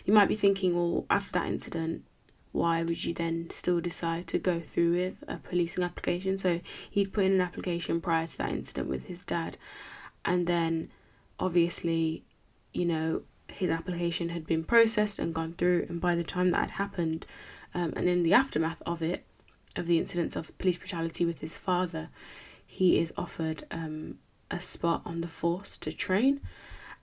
You 0.06 0.14
might 0.14 0.28
be 0.28 0.36
thinking, 0.36 0.76
well, 0.76 1.06
after 1.10 1.32
that 1.34 1.48
incident, 1.48 2.04
why 2.52 2.84
would 2.84 3.04
you 3.04 3.14
then 3.14 3.50
still 3.50 3.80
decide 3.80 4.28
to 4.28 4.40
go 4.40 4.60
through 4.60 4.92
with 4.92 5.24
a 5.28 5.38
policing 5.38 5.84
application? 5.84 6.38
So 6.38 6.60
he'd 6.90 7.14
put 7.14 7.26
in 7.26 7.34
an 7.34 7.42
application 7.42 8.02
prior 8.02 8.28
to 8.28 8.38
that 8.40 8.52
incident 8.52 8.90
with 8.90 9.06
his 9.06 9.24
dad, 9.26 9.58
and 10.26 10.48
then 10.48 10.92
obviously, 11.40 12.24
you 12.74 12.86
know, 12.86 13.24
his 13.48 13.70
application 13.70 14.30
had 14.30 14.46
been 14.46 14.64
processed 14.64 15.20
and 15.20 15.34
gone 15.34 15.54
through, 15.54 15.86
and 15.90 16.00
by 16.00 16.16
the 16.16 16.24
time 16.24 16.52
that 16.52 16.60
had 16.60 16.72
happened, 16.72 17.26
um, 17.74 17.94
and 17.96 18.08
in 18.08 18.24
the 18.24 18.34
aftermath 18.34 18.82
of 18.86 19.02
it, 19.02 19.26
of 19.76 19.88
the 19.88 19.98
incidents 19.98 20.36
of 20.36 20.58
police 20.58 20.78
brutality 20.78 21.26
with 21.26 21.40
his 21.40 21.58
father, 21.58 22.10
he 22.66 23.00
is 23.00 23.14
offered 23.18 23.64
um, 23.72 24.20
a 24.50 24.60
spot 24.60 25.02
on 25.06 25.22
the 25.22 25.28
force 25.28 25.78
to 25.78 25.92
train. 25.92 26.42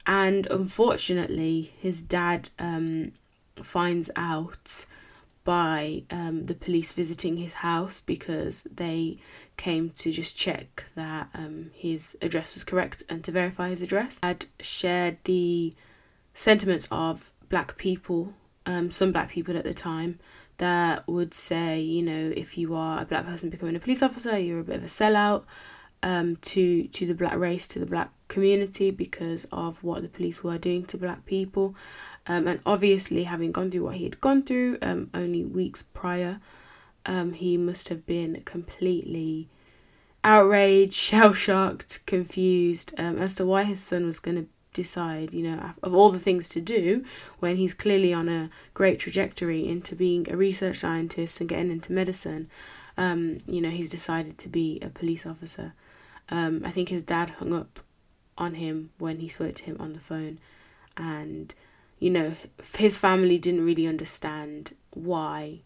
And 0.07 0.47
unfortunately, 0.47 1.73
his 1.79 2.03
dad 2.03 2.51
um, 2.59 3.13
finds 3.57 4.11
out 4.17 4.87
by 5.49 6.03
um, 6.11 6.45
the 6.45 6.55
police 6.55 6.93
visiting 6.93 7.39
his 7.39 7.55
house 7.55 8.03
because 8.03 8.65
they 8.65 9.17
came 9.57 9.89
to 9.89 10.13
just 10.13 10.37
check 10.37 10.85
that 10.95 11.31
um, 11.33 11.71
his 11.73 12.15
address 12.21 12.53
was 12.53 12.65
correct 12.65 13.03
and 13.09 13.25
to 13.25 13.33
verify 13.33 13.71
his 13.71 13.81
address. 13.81 14.21
I'd 14.23 14.45
shared 14.61 15.17
the 15.25 15.73
sentiments 16.35 16.87
of 16.91 17.33
black 17.49 17.79
people, 17.79 18.35
um, 18.67 18.91
some 18.91 19.11
black 19.11 19.31
people 19.31 19.57
at 19.57 19.65
the 19.65 19.73
time, 19.73 20.19
that 20.59 21.09
would 21.09 21.33
say, 21.33 21.81
you 21.81 22.03
know, 22.03 22.31
if 22.37 22.59
you 22.59 22.75
are 22.75 23.01
a 23.01 23.07
black 23.07 23.25
person 23.25 23.49
becoming 23.49 23.75
a 23.75 23.81
police 23.81 24.03
officer, 24.03 24.39
you're 24.39 24.61
a 24.61 24.65
bit 24.65 24.77
of 24.77 24.83
a 24.83 24.87
sellout 24.87 25.45
um, 26.03 26.37
to 26.43 26.89
to 26.89 27.07
the 27.07 27.15
black 27.15 27.39
race, 27.39 27.67
to 27.69 27.79
the 27.79 27.87
black 27.87 28.11
community 28.29 28.91
because 28.91 29.47
of 29.51 29.83
what 29.83 30.03
the 30.03 30.09
police 30.09 30.45
were 30.45 30.59
doing 30.59 30.85
to 30.87 30.97
black 30.97 31.27
people. 31.27 31.75
Um, 32.27 32.47
and 32.47 32.61
obviously, 32.65 33.25
having 33.25 33.53
gone 33.53 33.71
through 33.71 33.85
what 33.85 33.97
he 33.97 34.05
had 34.05 34.21
gone 34.21 34.43
through 34.43 34.79
um, 34.83 35.11
only 35.15 35.45
weeks 35.45 35.83
prior, 35.83 36.41
um, 37.07 37.33
he 37.33 37.57
must 37.57 37.89
have 37.89 38.07
been 38.07 38.43
completely 38.45 39.49
outraged, 40.23 40.93
shell 40.95 41.33
shocked, 41.33 42.05
confused 42.07 42.93
um, 42.99 43.19
as 43.19 43.35
to 43.37 43.47
why 43.47 43.65
his 43.65 43.81
son 43.81 44.07
was 44.07 44.21
going 44.21 44.37
to 44.37 44.47
decide, 44.75 45.33
you 45.33 45.43
know, 45.43 45.73
of 45.83 45.95
all 45.95 46.11
the 46.11 46.19
things 46.19 46.49
to 46.51 46.61
do 46.61 47.05
when 47.41 47.57
he's 47.57 47.75
clearly 47.75 48.13
on 48.13 48.29
a 48.29 48.51
great 48.75 48.99
trajectory 48.99 49.67
into 49.67 49.97
being 49.97 50.31
a 50.31 50.37
research 50.37 50.79
scientist 50.79 51.41
and 51.41 51.49
getting 51.49 51.71
into 51.71 51.93
medicine. 51.93 52.49
Um, 52.97 53.39
you 53.47 53.61
know, 53.61 53.71
he's 53.71 53.89
decided 53.89 54.39
to 54.39 54.49
be 54.49 54.79
a 54.83 54.89
police 54.89 55.25
officer. 55.25 55.73
Um, 56.31 56.63
I 56.65 56.71
think 56.71 56.91
his 56.91 57.03
dad 57.03 57.31
hung 57.31 57.55
up 57.55 57.81
on 58.39 58.55
him 58.55 58.91
when 58.99 59.19
he 59.19 59.29
spoke 59.29 59.57
to 59.57 59.65
him 59.65 59.77
on 59.79 59.93
the 59.93 60.01
phone, 60.01 60.39
and 60.97 61.55
you 61.99 62.11
know, 62.11 62.35
his 62.77 62.97
family 62.97 63.39
didn't 63.39 63.65
really 63.65 63.87
understand 63.87 64.75
why 64.95 65.61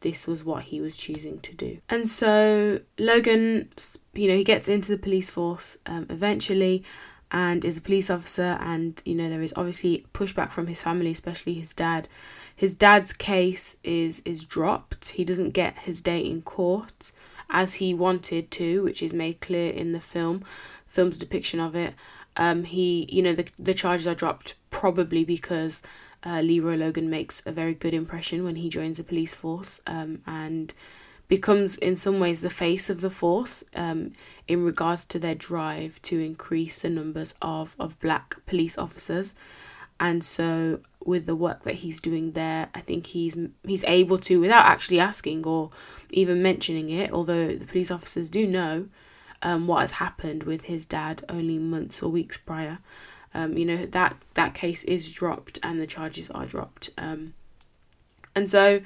this 0.00 0.26
was 0.26 0.44
what 0.44 0.64
he 0.64 0.80
was 0.80 0.96
choosing 0.96 1.40
to 1.40 1.54
do. 1.54 1.78
And 1.88 2.08
so 2.08 2.80
Logan, 2.98 3.70
you 4.14 4.28
know, 4.28 4.36
he 4.36 4.44
gets 4.44 4.68
into 4.68 4.90
the 4.90 4.98
police 4.98 5.30
force 5.30 5.76
um, 5.86 6.06
eventually 6.08 6.84
and 7.30 7.64
is 7.64 7.78
a 7.78 7.82
police 7.82 8.10
officer. 8.10 8.58
And 8.60 9.00
you 9.04 9.14
know 9.14 9.28
there 9.28 9.42
is 9.42 9.52
obviously 9.56 10.06
pushback 10.12 10.50
from 10.50 10.66
his 10.66 10.82
family 10.82 11.10
especially 11.10 11.54
his 11.54 11.72
dad. 11.72 12.08
His 12.54 12.74
dad's 12.74 13.12
case 13.12 13.76
is 13.82 14.20
is 14.24 14.44
dropped. 14.44 15.10
He 15.10 15.24
doesn't 15.24 15.50
get 15.50 15.78
his 15.78 16.00
day 16.00 16.20
in 16.20 16.42
court 16.42 17.12
as 17.50 17.76
he 17.76 17.94
wanted 17.94 18.50
to 18.50 18.82
which 18.82 19.02
is 19.02 19.12
made 19.12 19.40
clear 19.40 19.72
in 19.72 19.92
the 19.92 20.00
film 20.00 20.44
film's 20.86 21.16
depiction 21.16 21.58
of 21.60 21.74
it 21.74 21.94
um 22.38 22.64
he 22.64 23.06
you 23.10 23.22
know 23.22 23.34
the 23.34 23.46
the 23.58 23.74
charges 23.74 24.06
are 24.06 24.14
dropped 24.14 24.54
probably 24.70 25.24
because 25.24 25.82
uh, 26.24 26.40
Leroy 26.40 26.74
Logan 26.74 27.08
makes 27.08 27.42
a 27.46 27.52
very 27.52 27.74
good 27.74 27.94
impression 27.94 28.42
when 28.44 28.56
he 28.56 28.68
joins 28.68 28.96
the 28.96 29.04
police 29.04 29.34
force 29.34 29.80
um 29.86 30.22
and 30.26 30.74
becomes 31.28 31.76
in 31.76 31.96
some 31.96 32.18
ways 32.18 32.40
the 32.40 32.50
face 32.50 32.88
of 32.90 33.02
the 33.02 33.10
force 33.10 33.62
um, 33.74 34.12
in 34.48 34.64
regards 34.64 35.04
to 35.04 35.18
their 35.18 35.34
drive 35.34 36.00
to 36.02 36.18
increase 36.18 36.82
the 36.82 36.88
numbers 36.90 37.34
of, 37.42 37.76
of 37.78 38.00
black 38.00 38.36
police 38.46 38.76
officers. 38.78 39.34
And 40.00 40.24
so 40.24 40.80
with 41.04 41.26
the 41.26 41.36
work 41.36 41.64
that 41.64 41.76
he's 41.76 42.00
doing 42.00 42.32
there, 42.32 42.70
I 42.74 42.80
think 42.80 43.08
he's 43.08 43.36
he's 43.64 43.84
able 43.84 44.18
to 44.18 44.40
without 44.40 44.64
actually 44.64 45.00
asking 45.00 45.44
or 45.44 45.70
even 46.10 46.42
mentioning 46.42 46.88
it, 46.88 47.12
although 47.12 47.48
the 47.48 47.66
police 47.66 47.90
officers 47.90 48.30
do 48.30 48.46
know 48.46 48.88
um, 49.42 49.66
what 49.66 49.80
has 49.80 49.92
happened 49.92 50.44
with 50.44 50.62
his 50.62 50.86
dad 50.86 51.24
only 51.28 51.58
months 51.58 52.02
or 52.02 52.10
weeks 52.10 52.36
prior. 52.36 52.78
Um, 53.34 53.58
you 53.58 53.66
know 53.66 53.84
that 53.84 54.16
that 54.34 54.54
case 54.54 54.84
is 54.84 55.12
dropped 55.12 55.58
and 55.62 55.80
the 55.80 55.86
charges 55.86 56.30
are 56.30 56.46
dropped. 56.46 56.90
Um, 56.96 57.34
and 58.34 58.48
so 58.48 58.80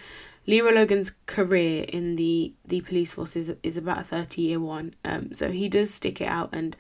Leroy 0.47 0.73
Logan's 0.73 1.12
career 1.26 1.85
in 1.88 2.16
the, 2.16 2.52
the 2.64 2.80
police 2.80 3.12
force 3.12 3.37
is, 3.37 3.52
is 3.62 3.76
about 3.76 3.99
a 3.99 4.04
30 4.04 4.42
year 4.42 4.61
one. 4.61 4.94
Um, 5.04 5.35
so 5.35 5.50
he 5.50 5.68
does 5.68 5.92
stick 5.92 6.21
it 6.21 6.26
out. 6.26 6.50
And 6.52 6.76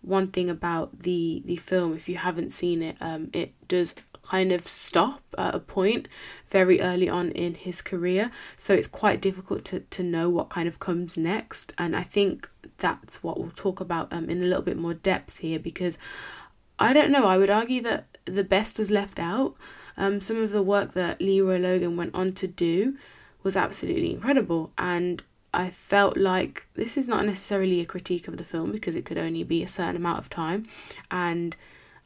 one 0.00 0.28
thing 0.28 0.48
about 0.48 1.00
the, 1.00 1.42
the 1.44 1.56
film, 1.56 1.94
if 1.94 2.08
you 2.08 2.16
haven't 2.16 2.52
seen 2.52 2.82
it, 2.82 2.96
um, 3.00 3.30
it 3.32 3.52
does 3.68 3.94
kind 4.22 4.52
of 4.52 4.66
stop 4.66 5.22
at 5.36 5.54
a 5.54 5.60
point 5.60 6.08
very 6.48 6.80
early 6.80 7.08
on 7.08 7.30
in 7.32 7.54
his 7.54 7.82
career. 7.82 8.30
So 8.56 8.74
it's 8.74 8.86
quite 8.86 9.20
difficult 9.20 9.64
to, 9.66 9.80
to 9.80 10.02
know 10.02 10.28
what 10.30 10.48
kind 10.48 10.68
of 10.68 10.78
comes 10.78 11.18
next. 11.18 11.72
And 11.76 11.96
I 11.96 12.02
think 12.02 12.48
that's 12.78 13.22
what 13.22 13.38
we'll 13.38 13.50
talk 13.50 13.80
about 13.80 14.12
um, 14.12 14.30
in 14.30 14.42
a 14.42 14.46
little 14.46 14.62
bit 14.62 14.78
more 14.78 14.94
depth 14.94 15.38
here 15.38 15.58
because 15.58 15.98
I 16.78 16.92
don't 16.92 17.10
know, 17.10 17.26
I 17.26 17.38
would 17.38 17.50
argue 17.50 17.82
that 17.82 18.06
the 18.24 18.44
best 18.44 18.78
was 18.78 18.90
left 18.90 19.18
out. 19.18 19.54
Um, 19.96 20.20
some 20.20 20.42
of 20.42 20.50
the 20.50 20.62
work 20.62 20.92
that 20.94 21.20
Leroy 21.20 21.58
Logan 21.58 21.96
went 21.96 22.14
on 22.14 22.32
to 22.32 22.46
do 22.46 22.96
was 23.42 23.56
absolutely 23.56 24.12
incredible, 24.12 24.72
and 24.78 25.22
I 25.52 25.70
felt 25.70 26.16
like 26.16 26.66
this 26.74 26.96
is 26.96 27.08
not 27.08 27.26
necessarily 27.26 27.80
a 27.80 27.84
critique 27.84 28.26
of 28.28 28.36
the 28.36 28.44
film 28.44 28.72
because 28.72 28.96
it 28.96 29.04
could 29.04 29.18
only 29.18 29.44
be 29.44 29.62
a 29.62 29.68
certain 29.68 29.96
amount 29.96 30.18
of 30.18 30.30
time, 30.30 30.66
and 31.10 31.56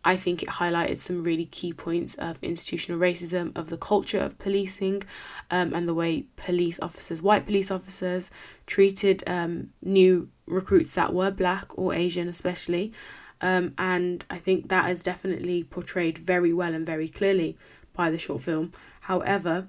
I 0.07 0.15
think 0.15 0.41
it 0.41 0.49
highlighted 0.49 0.99
some 0.99 1.25
really 1.25 1.47
key 1.47 1.73
points 1.73 2.15
of 2.15 2.39
institutional 2.41 3.01
racism, 3.01 3.51
of 3.57 3.71
the 3.71 3.77
culture 3.77 4.21
of 4.21 4.39
policing, 4.39 5.03
um, 5.51 5.75
and 5.75 5.89
the 5.89 5.95
way 5.95 6.27
police 6.37 6.79
officers, 6.81 7.21
white 7.21 7.45
police 7.45 7.73
officers, 7.73 8.31
treated 8.67 9.25
um, 9.27 9.71
new 9.83 10.29
recruits 10.47 10.95
that 10.95 11.13
were 11.13 11.33
black 11.33 11.77
or 11.77 11.93
Asian, 11.93 12.29
especially. 12.29 12.93
Um, 13.41 13.75
and 13.79 14.25
I 14.31 14.39
think 14.39 14.69
that 14.69 14.89
is 14.91 15.03
definitely 15.03 15.65
portrayed 15.65 16.19
very 16.19 16.53
well 16.53 16.73
and 16.73 16.87
very 16.87 17.09
clearly 17.09 17.59
by 17.93 18.09
the 18.13 18.19
short 18.19 18.43
film. 18.43 18.73
However, 19.01 19.67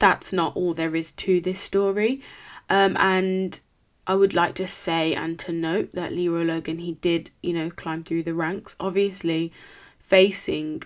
that's 0.00 0.32
not 0.32 0.56
all 0.56 0.74
there 0.74 0.96
is 0.96 1.12
to 1.12 1.40
this 1.40 1.60
story. 1.60 2.20
Um, 2.68 2.96
and 2.98 3.60
I 4.08 4.14
would 4.14 4.34
like 4.34 4.54
to 4.54 4.66
say 4.66 5.14
and 5.14 5.38
to 5.40 5.52
note 5.52 5.90
that 5.92 6.12
Leroy 6.12 6.42
Logan, 6.42 6.78
he 6.78 6.92
did, 6.92 7.30
you 7.42 7.52
know, 7.52 7.68
climb 7.68 8.02
through 8.02 8.22
the 8.22 8.32
ranks, 8.32 8.74
obviously 8.80 9.52
facing 9.98 10.82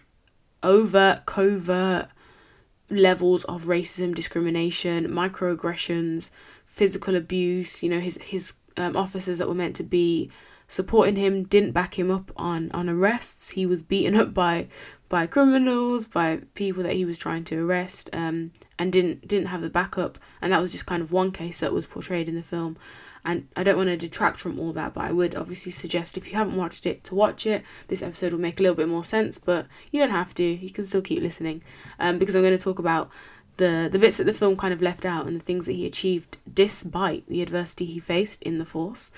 overt, 0.61 1.25
covert 1.25 2.09
levels 2.91 3.45
of 3.45 3.64
racism, 3.64 4.12
discrimination, 4.12 5.07
microaggressions, 5.07 6.31
physical 6.67 7.14
abuse. 7.14 7.81
You 7.81 7.91
know, 7.91 8.00
his 8.00 8.19
his 8.21 8.55
um, 8.76 8.97
officers 8.97 9.38
that 9.38 9.47
were 9.47 9.55
meant 9.55 9.76
to 9.76 9.85
be 9.85 10.29
supporting 10.67 11.14
him 11.14 11.45
didn't 11.45 11.73
back 11.73 11.97
him 11.97 12.11
up 12.11 12.33
on 12.37 12.73
on 12.73 12.88
arrests. 12.88 13.50
He 13.50 13.67
was 13.67 13.85
beaten 13.85 14.17
up 14.17 14.35
by 14.35 14.67
by 15.09 15.29
criminals, 15.29 16.09
by 16.09 16.41
people 16.55 16.83
that 16.83 16.95
he 16.95 17.05
was 17.05 17.19
trying 17.19 17.45
to 17.45 17.64
arrest, 17.64 18.11
um, 18.12 18.50
and 18.81 18.93
didn't 18.93 19.29
didn't 19.29 19.47
have 19.49 19.61
the 19.61 19.71
backup. 19.71 20.19
And 20.41 20.52
that 20.52 20.61
was 20.61 20.73
just 20.73 20.87
kind 20.87 21.02
of 21.02 21.12
one 21.12 21.31
case 21.31 21.61
that 21.61 21.73
was 21.73 21.87
portrayed 21.87 22.29
in 22.29 22.35
the 22.35 22.43
film. 22.43 22.76
And 23.25 23.47
I 23.55 23.62
don't 23.62 23.76
want 23.76 23.88
to 23.88 23.97
detract 23.97 24.41
from 24.41 24.59
all 24.59 24.73
that, 24.73 24.95
but 24.95 25.05
I 25.05 25.12
would 25.12 25.37
obviously 25.37 25.71
suggest 25.71 26.17
if 26.17 26.31
you 26.31 26.37
haven't 26.37 26.57
watched 26.57 26.87
it 26.87 27.05
to 27.05 27.14
watch 27.14 27.47
it. 27.47 27.62
This 27.87 28.02
episode 28.02 28.33
will 28.33 28.41
make 28.41 28.59
a 28.59 28.62
little 28.62 28.75
bit 28.75 28.88
more 28.88 29.05
sense, 29.05 29.38
but 29.38 29.67
you 29.93 30.00
don't 30.00 30.11
have 30.11 30.35
to. 30.35 30.43
You 30.43 30.71
can 30.71 30.85
still 30.85 31.02
keep 31.02 31.23
listening, 31.23 31.62
um, 32.00 32.19
because 32.19 32.35
I'm 32.35 32.43
going 32.43 32.57
to 32.57 32.62
talk 32.62 32.81
about 32.81 33.11
the 33.59 33.88
the 33.91 33.99
bits 33.99 34.17
that 34.17 34.25
the 34.25 34.35
film 34.35 34.57
kind 34.57 34.75
of 34.75 34.83
left 34.83 35.05
out 35.05 35.26
and 35.26 35.38
the 35.38 35.45
things 35.45 35.67
that 35.67 35.73
he 35.73 35.87
achieved 35.87 36.38
despite 36.52 37.26
the 37.29 37.43
adversity 37.43 37.85
he 37.85 38.00
faced 38.00 38.43
in 38.43 38.59
the 38.59 38.64
force. 38.64 39.12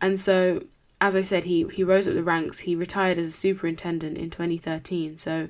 And 0.00 0.18
so, 0.18 0.64
as 1.00 1.14
I 1.14 1.22
said, 1.22 1.44
he 1.44 1.64
he 1.72 1.84
rose 1.84 2.08
up 2.08 2.14
the 2.14 2.24
ranks. 2.24 2.60
He 2.60 2.74
retired 2.74 3.18
as 3.18 3.26
a 3.26 3.30
superintendent 3.30 4.18
in 4.18 4.30
2013. 4.30 5.18
So, 5.18 5.48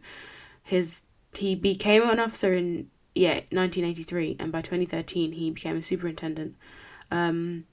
his 0.63 1.05
he 1.35 1.55
became 1.55 2.03
an 2.03 2.21
officer 2.21 2.53
in 2.53 2.91
yeah 3.15 3.41
1983, 3.51 4.37
and 4.39 4.53
by 4.53 4.61
2013 4.61 5.33
he 5.33 5.51
became 5.51 5.77
a 5.77 5.83
superintendent. 5.83 6.57
Um, 7.11 7.65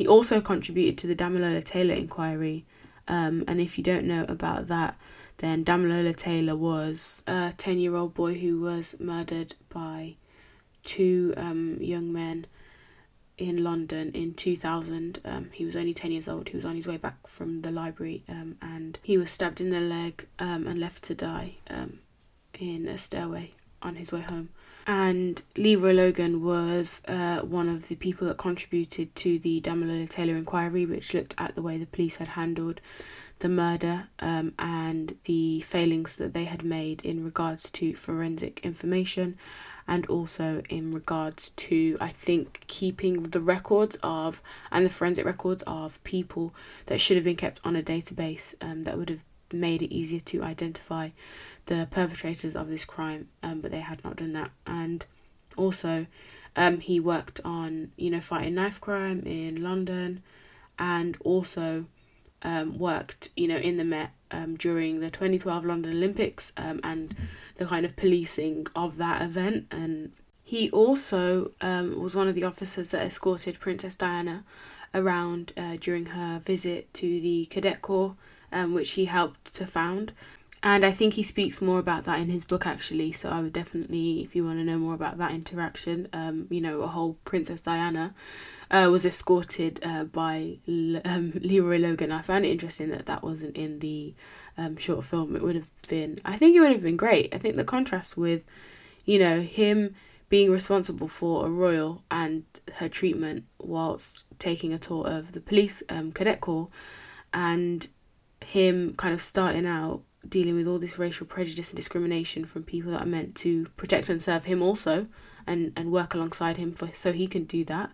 he 0.00 0.08
also 0.08 0.40
contributed 0.40 0.96
to 0.96 1.06
the 1.06 1.14
Damilola 1.14 1.62
Taylor 1.62 1.92
inquiry, 1.92 2.64
um, 3.06 3.44
and 3.46 3.60
if 3.60 3.76
you 3.76 3.84
don't 3.84 4.06
know 4.06 4.24
about 4.30 4.66
that, 4.68 4.98
then 5.36 5.62
Damilola 5.62 6.16
Taylor 6.16 6.56
was 6.56 7.22
a 7.26 7.52
10 7.58 7.78
year 7.78 7.94
old 7.94 8.14
boy 8.14 8.38
who 8.38 8.62
was 8.62 8.94
murdered 8.98 9.56
by 9.68 10.14
two 10.84 11.34
um, 11.36 11.76
young 11.82 12.10
men 12.10 12.46
in 13.36 13.62
London 13.62 14.10
in 14.12 14.32
2000. 14.32 15.20
Um, 15.22 15.50
he 15.52 15.66
was 15.66 15.76
only 15.76 15.92
10 15.92 16.12
years 16.12 16.28
old. 16.28 16.48
He 16.48 16.56
was 16.56 16.64
on 16.64 16.76
his 16.76 16.86
way 16.86 16.96
back 16.96 17.26
from 17.26 17.60
the 17.60 17.70
library 17.70 18.24
um, 18.26 18.56
and 18.62 18.98
he 19.02 19.18
was 19.18 19.30
stabbed 19.30 19.60
in 19.60 19.68
the 19.68 19.80
leg 19.80 20.26
um, 20.38 20.66
and 20.66 20.80
left 20.80 21.04
to 21.04 21.14
die 21.14 21.56
um, 21.68 21.98
in 22.58 22.88
a 22.88 22.96
stairway 22.96 23.50
on 23.82 23.96
his 23.96 24.12
way 24.12 24.22
home 24.22 24.48
and 24.90 25.44
Leroy 25.56 25.92
Logan 25.92 26.42
was 26.42 27.00
uh, 27.06 27.42
one 27.42 27.68
of 27.68 27.86
the 27.86 27.94
people 27.94 28.26
that 28.26 28.38
contributed 28.38 29.14
to 29.14 29.38
the 29.38 29.60
Damilola 29.60 30.08
Taylor 30.08 30.34
inquiry, 30.34 30.84
which 30.84 31.14
looked 31.14 31.32
at 31.38 31.54
the 31.54 31.62
way 31.62 31.78
the 31.78 31.86
police 31.86 32.16
had 32.16 32.26
handled 32.26 32.80
the 33.38 33.48
murder 33.48 34.08
um, 34.18 34.52
and 34.58 35.16
the 35.26 35.60
failings 35.60 36.16
that 36.16 36.34
they 36.34 36.42
had 36.42 36.64
made 36.64 37.02
in 37.02 37.24
regards 37.24 37.70
to 37.70 37.94
forensic 37.94 38.58
information 38.64 39.38
and 39.86 40.06
also 40.06 40.60
in 40.68 40.90
regards 40.90 41.50
to 41.50 41.96
I 42.00 42.08
think 42.08 42.64
keeping 42.66 43.22
the 43.22 43.40
records 43.40 43.96
of 44.02 44.42
and 44.72 44.84
the 44.84 44.90
forensic 44.90 45.24
records 45.24 45.62
of 45.68 46.02
people 46.02 46.52
that 46.86 47.00
should 47.00 47.16
have 47.16 47.24
been 47.24 47.36
kept 47.36 47.60
on 47.62 47.76
a 47.76 47.82
database 47.82 48.56
um, 48.60 48.82
that 48.82 48.98
would 48.98 49.08
have 49.08 49.22
made 49.52 49.82
it 49.82 49.94
easier 49.94 50.20
to 50.20 50.42
identify 50.42 51.10
the 51.66 51.88
perpetrators 51.90 52.56
of 52.56 52.68
this 52.68 52.84
crime, 52.84 53.28
um, 53.42 53.60
but 53.60 53.70
they 53.70 53.80
had 53.80 54.02
not 54.04 54.16
done 54.16 54.32
that. 54.32 54.50
And 54.66 55.04
also, 55.56 56.06
um, 56.56 56.80
he 56.80 57.00
worked 57.00 57.40
on 57.44 57.92
you 57.96 58.10
know 58.10 58.20
fighting 58.20 58.54
knife 58.54 58.80
crime 58.80 59.22
in 59.24 59.62
London, 59.62 60.22
and 60.78 61.16
also 61.20 61.86
um, 62.42 62.78
worked 62.78 63.30
you 63.36 63.48
know 63.48 63.56
in 63.58 63.76
the 63.76 63.84
Met 63.84 64.10
um, 64.30 64.56
during 64.56 65.00
the 65.00 65.10
twenty 65.10 65.38
twelve 65.38 65.64
London 65.64 65.92
Olympics 65.92 66.52
um, 66.56 66.80
and 66.82 67.14
the 67.56 67.66
kind 67.66 67.84
of 67.84 67.96
policing 67.96 68.66
of 68.74 68.96
that 68.96 69.22
event. 69.22 69.66
And 69.70 70.12
he 70.42 70.70
also 70.70 71.52
um, 71.60 72.00
was 72.00 72.16
one 72.16 72.26
of 72.26 72.34
the 72.34 72.44
officers 72.44 72.90
that 72.90 73.06
escorted 73.06 73.60
Princess 73.60 73.94
Diana 73.94 74.44
around 74.92 75.52
uh, 75.56 75.76
during 75.78 76.06
her 76.06 76.40
visit 76.44 76.92
to 76.94 77.20
the 77.20 77.46
Cadet 77.46 77.80
Corps, 77.82 78.16
um, 78.50 78.74
which 78.74 78.90
he 78.92 79.04
helped 79.04 79.54
to 79.54 79.66
found. 79.66 80.12
And 80.62 80.84
I 80.84 80.92
think 80.92 81.14
he 81.14 81.22
speaks 81.22 81.62
more 81.62 81.78
about 81.78 82.04
that 82.04 82.20
in 82.20 82.28
his 82.28 82.44
book 82.44 82.66
actually. 82.66 83.12
So 83.12 83.30
I 83.30 83.40
would 83.40 83.52
definitely, 83.52 84.20
if 84.20 84.36
you 84.36 84.44
want 84.44 84.58
to 84.58 84.64
know 84.64 84.78
more 84.78 84.94
about 84.94 85.16
that 85.18 85.32
interaction, 85.32 86.08
um, 86.12 86.46
you 86.50 86.60
know, 86.60 86.82
a 86.82 86.86
whole 86.86 87.16
Princess 87.24 87.62
Diana 87.62 88.14
uh, 88.70 88.88
was 88.90 89.06
escorted 89.06 89.80
uh, 89.82 90.04
by 90.04 90.58
um, 90.68 91.32
Leroy 91.40 91.78
Logan. 91.78 92.12
I 92.12 92.20
found 92.20 92.44
it 92.44 92.50
interesting 92.50 92.90
that 92.90 93.06
that 93.06 93.22
wasn't 93.22 93.56
in 93.56 93.78
the 93.78 94.14
um, 94.58 94.76
short 94.76 95.04
film. 95.04 95.34
It 95.34 95.42
would 95.42 95.56
have 95.56 95.70
been, 95.88 96.20
I 96.24 96.36
think 96.36 96.54
it 96.54 96.60
would 96.60 96.72
have 96.72 96.82
been 96.82 96.96
great. 96.96 97.34
I 97.34 97.38
think 97.38 97.56
the 97.56 97.64
contrast 97.64 98.18
with, 98.18 98.44
you 99.06 99.18
know, 99.18 99.40
him 99.40 99.94
being 100.28 100.50
responsible 100.50 101.08
for 101.08 101.46
a 101.46 101.50
royal 101.50 102.04
and 102.10 102.44
her 102.74 102.88
treatment 102.88 103.44
whilst 103.58 104.24
taking 104.38 104.72
a 104.72 104.78
tour 104.78 105.06
of 105.06 105.32
the 105.32 105.40
police 105.40 105.82
um, 105.88 106.12
cadet 106.12 106.40
corps 106.40 106.68
and 107.32 107.88
him 108.44 108.94
kind 108.94 109.12
of 109.12 109.20
starting 109.20 109.66
out 109.66 110.02
dealing 110.28 110.56
with 110.56 110.66
all 110.66 110.78
this 110.78 110.98
racial 110.98 111.26
prejudice 111.26 111.70
and 111.70 111.76
discrimination 111.76 112.44
from 112.44 112.62
people 112.62 112.92
that 112.92 113.02
are 113.02 113.06
meant 113.06 113.34
to 113.36 113.66
protect 113.76 114.08
and 114.08 114.22
serve 114.22 114.44
him 114.44 114.62
also 114.62 115.06
and, 115.46 115.72
and 115.76 115.90
work 115.90 116.14
alongside 116.14 116.56
him 116.56 116.72
for 116.72 116.90
so 116.92 117.12
he 117.12 117.26
can 117.26 117.44
do 117.44 117.64
that. 117.64 117.90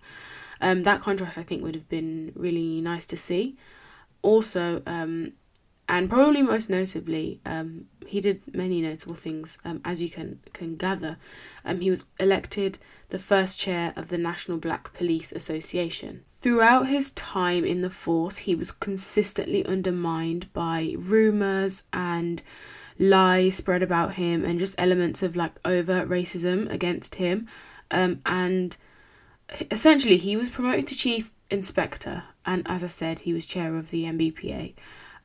Um, 0.61 0.83
that 0.85 1.01
contrast 1.01 1.39
I 1.39 1.43
think 1.43 1.63
would 1.63 1.75
have 1.75 1.89
been 1.89 2.33
really 2.35 2.81
nice 2.81 3.07
to 3.07 3.17
see. 3.17 3.57
Also, 4.23 4.83
um, 4.87 5.33
and 5.89 6.11
probably 6.11 6.43
most 6.43 6.69
notably, 6.69 7.41
um, 7.47 7.87
he 8.07 8.21
did 8.21 8.55
many 8.55 8.81
notable 8.81 9.15
things, 9.15 9.59
um, 9.65 9.81
as 9.85 10.03
you 10.03 10.11
can 10.11 10.41
can 10.53 10.77
gather. 10.77 11.17
Um, 11.65 11.81
he 11.81 11.91
was 11.91 12.05
elected 12.19 12.79
the 13.11 13.19
first 13.19 13.59
chair 13.59 13.93
of 13.95 14.09
the 14.09 14.19
National 14.19 14.59
Black 14.59 14.93
Police 14.93 15.31
Association. 15.33 16.25
Throughout 16.41 16.89
his 16.89 17.13
time 17.13 17.65
in 17.65 17.83
the 17.83 17.91
force, 17.91 18.39
he 18.39 18.55
was 18.55 18.73
consistently 18.73 19.65
undermined 19.65 20.53
by 20.53 20.95
rumours 20.99 21.85
and 21.93 22.43
lies 22.99 23.57
spread 23.57 23.83
about 23.83 24.15
him 24.15 24.45
and 24.45 24.59
just 24.59 24.75
elements 24.79 25.23
of 25.23 25.37
like 25.37 25.53
overt 25.65 26.09
racism 26.09 26.71
against 26.71 27.17
him. 27.17 27.47
Um, 27.91 28.21
and 28.27 28.77
essentially, 29.71 30.17
he 30.17 30.37
was 30.37 30.49
promoted 30.49 30.89
to 30.89 30.97
chief 30.97 31.31
inspector, 31.49 32.25
and 32.45 32.67
as 32.67 32.83
I 32.83 32.89
said, 32.89 33.21
he 33.21 33.33
was 33.33 33.47
chair 33.47 33.77
of 33.77 33.91
the 33.91 34.05
NBPA. 34.05 34.75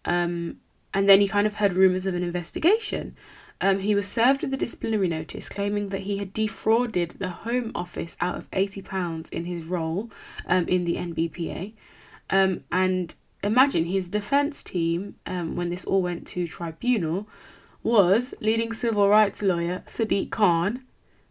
Um, 0.06 0.58
and 0.94 1.08
then 1.08 1.22
he 1.22 1.28
kind 1.28 1.48
of 1.48 1.56
heard 1.56 1.74
rumours 1.74 2.06
of 2.06 2.16
an 2.16 2.24
investigation. 2.24 3.16
Um, 3.62 3.80
he 3.80 3.94
was 3.94 4.08
served 4.08 4.42
with 4.42 4.54
a 4.54 4.58
disciplinary 4.58 5.08
notice 5.08 5.48
claiming 5.48 5.90
that 5.90 6.02
he 6.02 6.18
had 6.18 6.34
defrauded 6.34 7.12
the 7.20 7.30
Home 7.30 7.72
Office 7.76 8.18
out 8.20 8.36
of 8.36 8.50
£80 8.52 9.30
in 9.32 9.46
his 9.46 9.66
role 9.66 10.10
um, 10.48 10.68
in 10.68 10.84
the 10.84 10.96
NBPA. 10.96 11.74
Um, 12.32 12.64
and 12.72 13.14
imagine 13.44 13.86
his 13.86 14.10
defence 14.10 14.64
team, 14.64 15.16
um, 15.28 15.56
when 15.56 15.70
this 15.70 15.86
all 15.86 16.02
went 16.02 16.26
to 16.28 16.48
tribunal, 16.48 17.28
was 17.84 18.34
leading 18.40 18.74
civil 18.74 19.08
rights 19.08 19.42
lawyer 19.42 19.84
Sadiq 19.86 20.32
Khan. 20.32 20.84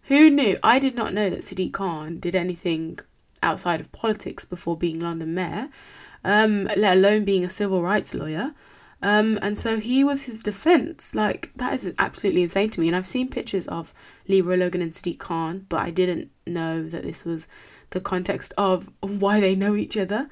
Who 0.05 0.31
knew? 0.31 0.57
I 0.63 0.79
did 0.79 0.95
not 0.95 1.13
know 1.13 1.31
that 1.31 1.41
Sadiq 1.41 1.73
Khan 1.73 2.21
did 2.21 2.37
anything 2.37 3.01
outside 3.43 3.81
of 3.81 3.93
politics 3.93 4.45
before 4.45 4.77
being 4.77 5.01
London 5.01 5.35
mayor, 5.35 5.69
um, 6.25 6.65
let 6.77 6.97
alone 6.97 7.25
being 7.25 7.45
a 7.45 7.51
civil 7.51 7.83
rights 7.83 8.15
lawyer. 8.15 8.53
Um, 9.03 9.39
and 9.41 9.59
so 9.59 9.79
he 9.79 10.05
was 10.05 10.25
his 10.25 10.43
defense. 10.43 11.15
Like 11.15 11.51
that 11.57 11.75
is 11.75 11.93
absolutely 11.99 12.43
insane 12.43 12.71
to 12.71 12.81
me. 12.81 12.89
And 12.89 12.97
I've 12.97 13.07
seen 13.07 13.29
pictures 13.29 13.67
of 13.69 13.95
Leroy 14.29 14.57
Logan 14.57 14.83
and 14.83 14.93
Sadiq 14.93 15.19
Khan, 15.19 15.67
but 15.69 15.81
I 15.81 15.91
didn't 15.91 16.31
know 16.47 16.83
that 16.87 17.03
this 17.03 17.25
was 17.25 17.47
the 17.91 18.01
context 18.01 18.53
of 18.57 18.91
why 19.01 19.41
they 19.41 19.55
know 19.55 19.75
each 19.75 19.97
other. 19.97 20.29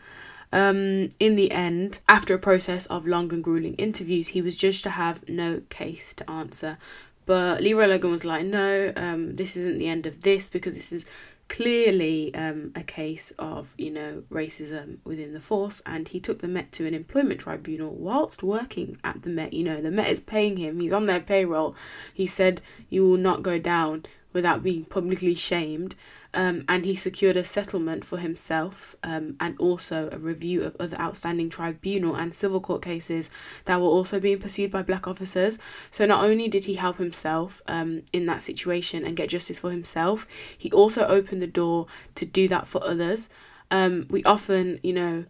Um, 0.51 1.11
in 1.21 1.37
the 1.37 1.51
end, 1.51 1.99
after 2.09 2.35
a 2.35 2.39
process 2.39 2.87
of 2.87 3.07
long 3.07 3.33
and 3.33 3.45
grueling 3.45 3.75
interviews, 3.75 4.29
he 4.29 4.43
was 4.43 4.57
judged 4.57 4.83
to 4.85 4.91
have 4.91 5.29
no 5.29 5.63
case 5.69 6.15
to 6.15 6.31
answer. 6.31 6.79
But 7.27 7.63
Leroy 7.63 7.87
Logan 7.87 8.11
was 8.11 8.25
like, 8.25 8.47
no, 8.47 8.93
um, 8.97 9.35
this 9.35 9.57
isn't 9.57 9.79
the 9.79 9.89
end 9.89 10.07
of 10.07 10.23
this 10.23 10.49
because 10.49 10.75
this 10.75 10.93
is 10.93 11.05
clearly 11.49 12.35
um, 12.35 12.73
a 12.75 12.83
case 12.83 13.33
of, 13.39 13.75
you 13.79 13.91
know, 13.91 14.23
racism 14.31 14.99
within 15.05 15.33
the 15.33 15.41
force. 15.41 15.83
And 15.87 16.09
he 16.09 16.21
took 16.21 16.41
the 16.41 16.49
Met 16.49 16.73
to 16.73 16.87
an 16.87 16.95
employment 16.95 17.41
tribunal 17.41 17.95
whilst 17.95 18.43
working 18.43 18.99
at 19.03 19.23
the 19.23 19.31
Met. 19.31 19.53
You 19.53 19.65
know, 19.65 19.81
the 19.81 19.91
Met 19.91 20.09
is 20.09 20.21
paying 20.21 20.57
him, 20.57 20.81
he's 20.81 20.93
on 20.93 21.07
their 21.07 21.21
payroll. 21.21 21.75
He 22.13 22.27
said, 22.27 22.61
You 22.89 23.09
will 23.09 23.17
not 23.17 23.43
go 23.43 23.59
down 23.59 24.05
without 24.39 24.63
being 24.63 24.85
publicly 24.85 25.35
shamed. 25.35 25.97
Um, 26.33 26.65
and 26.69 26.85
he 26.85 26.95
secured 26.95 27.37
a 27.37 27.43
settlement 27.43 28.05
for 28.05 28.19
himself 28.19 28.95
um, 29.03 29.35
and 29.41 29.59
also 29.59 30.09
a 30.13 30.19
review 30.19 30.63
of 30.63 30.77
other 30.79 30.97
outstanding 31.01 31.51
tribunal 31.51 32.15
and 32.15 32.33
civil 32.33 32.61
court 32.61 32.83
cases 32.83 33.31
that 33.65 33.81
were 33.81 33.89
also 33.89 34.21
being 34.21 34.39
pursued 34.39 34.71
by 34.71 34.83
black 34.83 35.09
officers. 35.09 35.59
So 35.91 36.07
not 36.07 36.23
only 36.25 36.47
did 36.47 36.67
he 36.67 36.75
help 36.75 36.99
himself 36.99 37.61
um, 37.67 38.03
in 38.13 38.27
that 38.27 38.45
situation 38.45 39.05
and 39.05 39.17
get 39.17 39.31
justice 39.31 39.59
for 39.59 39.73
himself, 39.73 40.29
he 40.57 40.71
also 40.71 41.05
opened 41.07 41.43
the 41.43 41.49
door 41.49 41.87
to 42.15 42.25
do 42.25 42.47
that 42.47 42.69
for 42.69 42.85
others. 42.85 43.29
Um, 43.73 44.07
we 44.09 44.23
often, 44.23 44.79
you 44.85 44.93
know, 44.93 45.25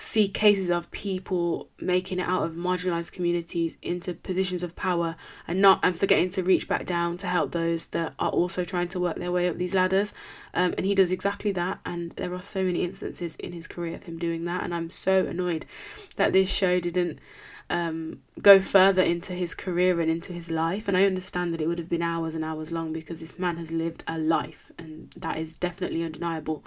see 0.00 0.28
cases 0.28 0.70
of 0.70 0.90
people 0.90 1.68
making 1.78 2.18
it 2.18 2.26
out 2.26 2.42
of 2.42 2.52
marginalized 2.52 3.12
communities 3.12 3.76
into 3.82 4.14
positions 4.14 4.62
of 4.62 4.74
power 4.74 5.14
and 5.46 5.60
not 5.60 5.78
and 5.82 5.98
forgetting 5.98 6.30
to 6.30 6.42
reach 6.42 6.66
back 6.66 6.86
down 6.86 7.16
to 7.18 7.26
help 7.26 7.52
those 7.52 7.88
that 7.88 8.14
are 8.18 8.30
also 8.30 8.64
trying 8.64 8.88
to 8.88 8.98
work 8.98 9.16
their 9.16 9.30
way 9.30 9.48
up 9.48 9.58
these 9.58 9.74
ladders. 9.74 10.12
Um, 10.54 10.74
and 10.76 10.86
he 10.86 10.94
does 10.94 11.12
exactly 11.12 11.52
that 11.52 11.80
and 11.84 12.12
there 12.12 12.32
are 12.34 12.42
so 12.42 12.62
many 12.62 12.82
instances 12.82 13.36
in 13.36 13.52
his 13.52 13.66
career 13.66 13.96
of 13.96 14.04
him 14.04 14.18
doing 14.18 14.44
that 14.44 14.62
and 14.62 14.74
i'm 14.74 14.90
so 14.90 15.26
annoyed 15.26 15.66
that 16.16 16.32
this 16.32 16.48
show 16.48 16.80
didn't 16.80 17.18
um, 17.70 18.20
go 18.42 18.60
further 18.60 19.02
into 19.02 19.32
his 19.32 19.54
career 19.54 20.00
and 20.00 20.10
into 20.10 20.32
his 20.32 20.50
life. 20.50 20.88
And 20.88 20.96
I 20.96 21.04
understand 21.04 21.54
that 21.54 21.60
it 21.60 21.66
would 21.66 21.78
have 21.78 21.88
been 21.88 22.02
hours 22.02 22.34
and 22.34 22.44
hours 22.44 22.70
long 22.70 22.92
because 22.92 23.20
this 23.20 23.38
man 23.38 23.56
has 23.56 23.72
lived 23.72 24.04
a 24.06 24.18
life, 24.18 24.70
and 24.76 25.10
that 25.16 25.38
is 25.38 25.54
definitely 25.54 26.02
undeniable. 26.02 26.64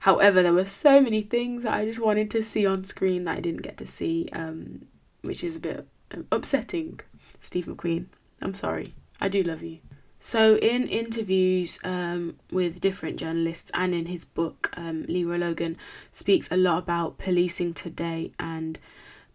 However, 0.00 0.42
there 0.42 0.52
were 0.52 0.66
so 0.66 1.00
many 1.00 1.22
things 1.22 1.62
that 1.62 1.74
I 1.74 1.84
just 1.84 2.00
wanted 2.00 2.30
to 2.32 2.42
see 2.42 2.66
on 2.66 2.84
screen 2.84 3.24
that 3.24 3.38
I 3.38 3.40
didn't 3.40 3.62
get 3.62 3.76
to 3.78 3.86
see, 3.86 4.28
um, 4.32 4.86
which 5.22 5.44
is 5.44 5.56
a 5.56 5.60
bit 5.60 5.86
um, 6.10 6.26
upsetting. 6.32 7.00
Steve 7.38 7.66
McQueen, 7.66 8.06
I'm 8.42 8.54
sorry. 8.54 8.94
I 9.20 9.28
do 9.28 9.42
love 9.42 9.62
you. 9.62 9.78
So, 10.22 10.56
in 10.56 10.86
interviews 10.86 11.78
um, 11.82 12.38
with 12.50 12.80
different 12.80 13.18
journalists 13.18 13.70
and 13.72 13.94
in 13.94 14.04
his 14.06 14.26
book, 14.26 14.70
um, 14.76 15.04
Leroy 15.08 15.38
Logan 15.38 15.78
speaks 16.12 16.46
a 16.50 16.58
lot 16.58 16.78
about 16.78 17.16
policing 17.16 17.72
today 17.72 18.30
and 18.38 18.78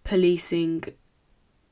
policing 0.04 0.84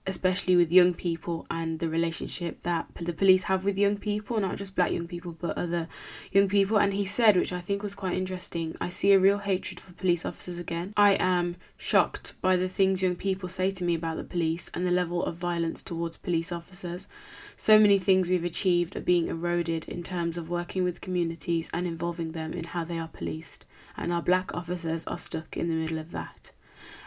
especially 0.05 0.57
with 0.57 0.71
young 0.71 0.93
people 0.93 1.45
and 1.49 1.79
the 1.79 1.87
relationship 1.87 2.61
that 2.63 2.87
the 2.99 3.13
police 3.13 3.43
have 3.43 3.63
with 3.63 3.77
young 3.77 3.97
people, 3.97 4.39
not 4.39 4.57
just 4.57 4.75
black 4.75 4.91
young 4.91 5.07
people, 5.07 5.31
but 5.31 5.57
other 5.57 5.87
young 6.31 6.49
people. 6.49 6.77
And 6.77 6.93
he 6.93 7.05
said, 7.05 7.37
which 7.37 7.53
I 7.53 7.61
think 7.61 7.81
was 7.81 7.95
quite 7.95 8.17
interesting, 8.17 8.75
I 8.81 8.89
see 8.89 9.13
a 9.13 9.19
real 9.19 9.37
hatred 9.37 9.79
for 9.79 9.93
police 9.93 10.25
officers 10.25 10.57
again. 10.57 10.93
I 10.97 11.13
am 11.13 11.55
shocked 11.77 12.33
by 12.41 12.57
the 12.57 12.67
things 12.67 13.01
young 13.01 13.15
people 13.15 13.47
say 13.47 13.71
to 13.71 13.83
me 13.83 13.95
about 13.95 14.17
the 14.17 14.25
police 14.25 14.69
and 14.73 14.85
the 14.85 14.91
level 14.91 15.23
of 15.23 15.35
violence 15.35 15.81
towards 15.81 16.17
police 16.17 16.51
officers. 16.51 17.07
So 17.55 17.79
many 17.79 17.97
things 17.97 18.27
we've 18.27 18.43
achieved 18.43 18.97
are 18.97 19.01
being 19.01 19.29
eroded 19.29 19.85
in 19.85 20.03
terms 20.03 20.35
of 20.35 20.49
working 20.49 20.83
with 20.83 20.99
communities 21.01 21.69
and 21.73 21.87
involving 21.87 22.33
them 22.33 22.51
in 22.51 22.65
how 22.65 22.83
they 22.83 22.99
are 22.99 23.07
policed. 23.07 23.63
And 23.95 24.11
our 24.11 24.21
black 24.21 24.53
officers 24.53 25.05
are 25.05 25.17
stuck 25.17 25.55
in 25.55 25.69
the 25.69 25.75
middle 25.75 25.99
of 25.99 26.11
that. 26.11 26.51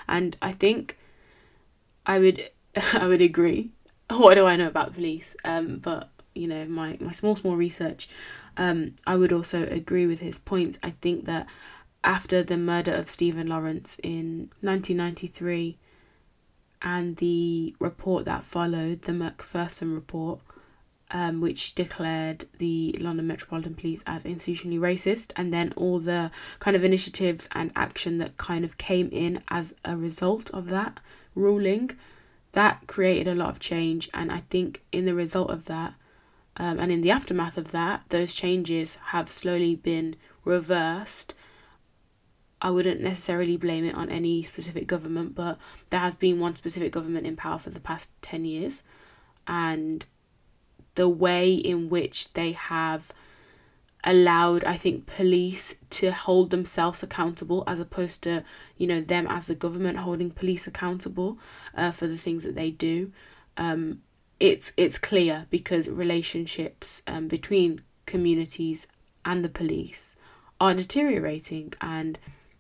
And 0.09 0.37
I 0.41 0.53
think 0.53 0.97
I 2.07 2.21
would 2.21 2.51
I 2.93 3.07
would 3.07 3.23
agree. 3.23 3.71
What 4.11 4.35
do 4.35 4.47
I 4.47 4.57
know 4.57 4.69
about 4.69 4.89
the 4.89 4.95
police? 4.95 5.35
Um, 5.45 5.79
but 5.79 6.11
you 6.35 6.47
know, 6.47 6.65
my, 6.67 6.97
my 7.01 7.13
small 7.13 7.35
small 7.35 7.57
research, 7.57 8.09
um, 8.57 8.95
I 9.07 9.17
would 9.17 9.33
also 9.33 9.67
agree 9.67 10.07
with 10.07 10.21
his 10.21 10.39
point. 10.39 10.79
I 10.83 10.91
think 10.91 11.25
that 11.25 11.47
after 12.05 12.43
the 12.43 12.57
murder 12.57 12.93
of 12.93 13.11
Stephen 13.11 13.49
Lawrence 13.49 13.99
in 14.03 14.51
nineteen 14.63 14.99
ninety 14.99 15.27
three, 15.27 15.79
and 16.83 17.17
the 17.17 17.75
report 17.81 18.27
that 18.27 18.45
followed, 18.45 19.03
the 19.03 19.13
Macpherson 19.13 19.95
report, 19.95 20.41
um, 21.11 21.41
which 21.41 21.75
declared 21.75 22.45
the 22.59 22.97
London 23.01 23.27
Metropolitan 23.27 23.75
Police 23.75 24.03
as 24.07 24.25
institutionally 24.25 24.79
racist, 24.79 25.33
and 25.37 25.53
then 25.53 25.73
all 25.75 25.99
the 25.99 26.31
kind 26.59 26.77
of 26.77 26.85
initiatives 26.85 27.49
and 27.53 27.73
action 27.75 28.19
that 28.19 28.37
kind 28.37 28.65
of 28.65 28.77
came 28.77 29.09
in 29.11 29.43
as 29.49 29.75
a 29.85 29.97
result 29.97 30.51
of 30.51 30.69
that 30.69 31.01
ruling 31.35 31.91
that 32.57 32.87
created 32.87 33.29
a 33.29 33.35
lot 33.35 33.51
of 33.51 33.61
change 33.61 34.09
and 34.15 34.33
i 34.33 34.43
think 34.51 34.83
in 34.91 35.05
the 35.05 35.15
result 35.15 35.51
of 35.51 35.67
that 35.67 35.93
um, 36.57 36.81
and 36.81 36.91
in 36.91 37.03
the 37.03 37.11
aftermath 37.11 37.59
of 37.59 37.71
that 37.71 38.05
those 38.09 38.33
changes 38.33 38.95
have 39.13 39.29
slowly 39.31 39.75
been 39.75 40.17
reversed. 40.47 41.35
I 42.63 42.71
wouldn't 42.71 43.03
necessarily 43.03 43.59
blame 43.59 43.85
it 43.85 43.95
on 43.95 44.09
any 44.09 44.43
specific 44.43 44.87
government 44.87 45.35
but 45.35 45.59
there 45.91 46.01
has 46.01 46.17
been 46.17 46.41
one 46.41 46.57
specific 46.57 46.93
government 46.93 47.27
in 47.27 47.37
power 47.37 47.59
for 47.59 47.69
the 47.69 47.81
past 47.81 48.11
10 48.23 48.47
years 48.47 48.83
and 49.47 50.07
the 50.95 51.09
way 51.09 51.53
in 51.53 51.91
which 51.91 52.33
they 52.33 52.53
have 52.53 53.13
allowed 54.07 54.65
i 54.65 54.77
think 54.77 55.05
police 55.05 55.75
to 55.91 56.13
hold 56.13 56.51
themselves 56.51 57.03
accountable 57.03 57.65
as 57.67 57.81
opposed 57.81 58.23
to 58.23 58.45
you 58.77 58.87
know 58.87 59.01
them 59.01 59.27
as 59.29 59.47
the 59.47 59.55
government 59.55 59.99
holding 59.99 60.31
police 60.31 60.67
accountable 60.67 61.39
uh, 61.75 61.91
for 61.91 62.07
the 62.07 62.17
things 62.17 62.45
that 62.45 62.55
they 62.55 62.71
do. 62.71 63.13
Um, 63.57 64.03
it's 64.39 64.73
it's 64.77 64.99
clear 64.99 65.47
because 65.51 65.89
relationships 65.89 67.03
um, 67.07 67.29
between 67.29 67.83
communities 68.05 68.87
and 69.25 69.45
the 69.45 69.49
police 69.49 70.17
are 70.61 70.75
deteriorating. 70.75 71.73
And 71.81 72.19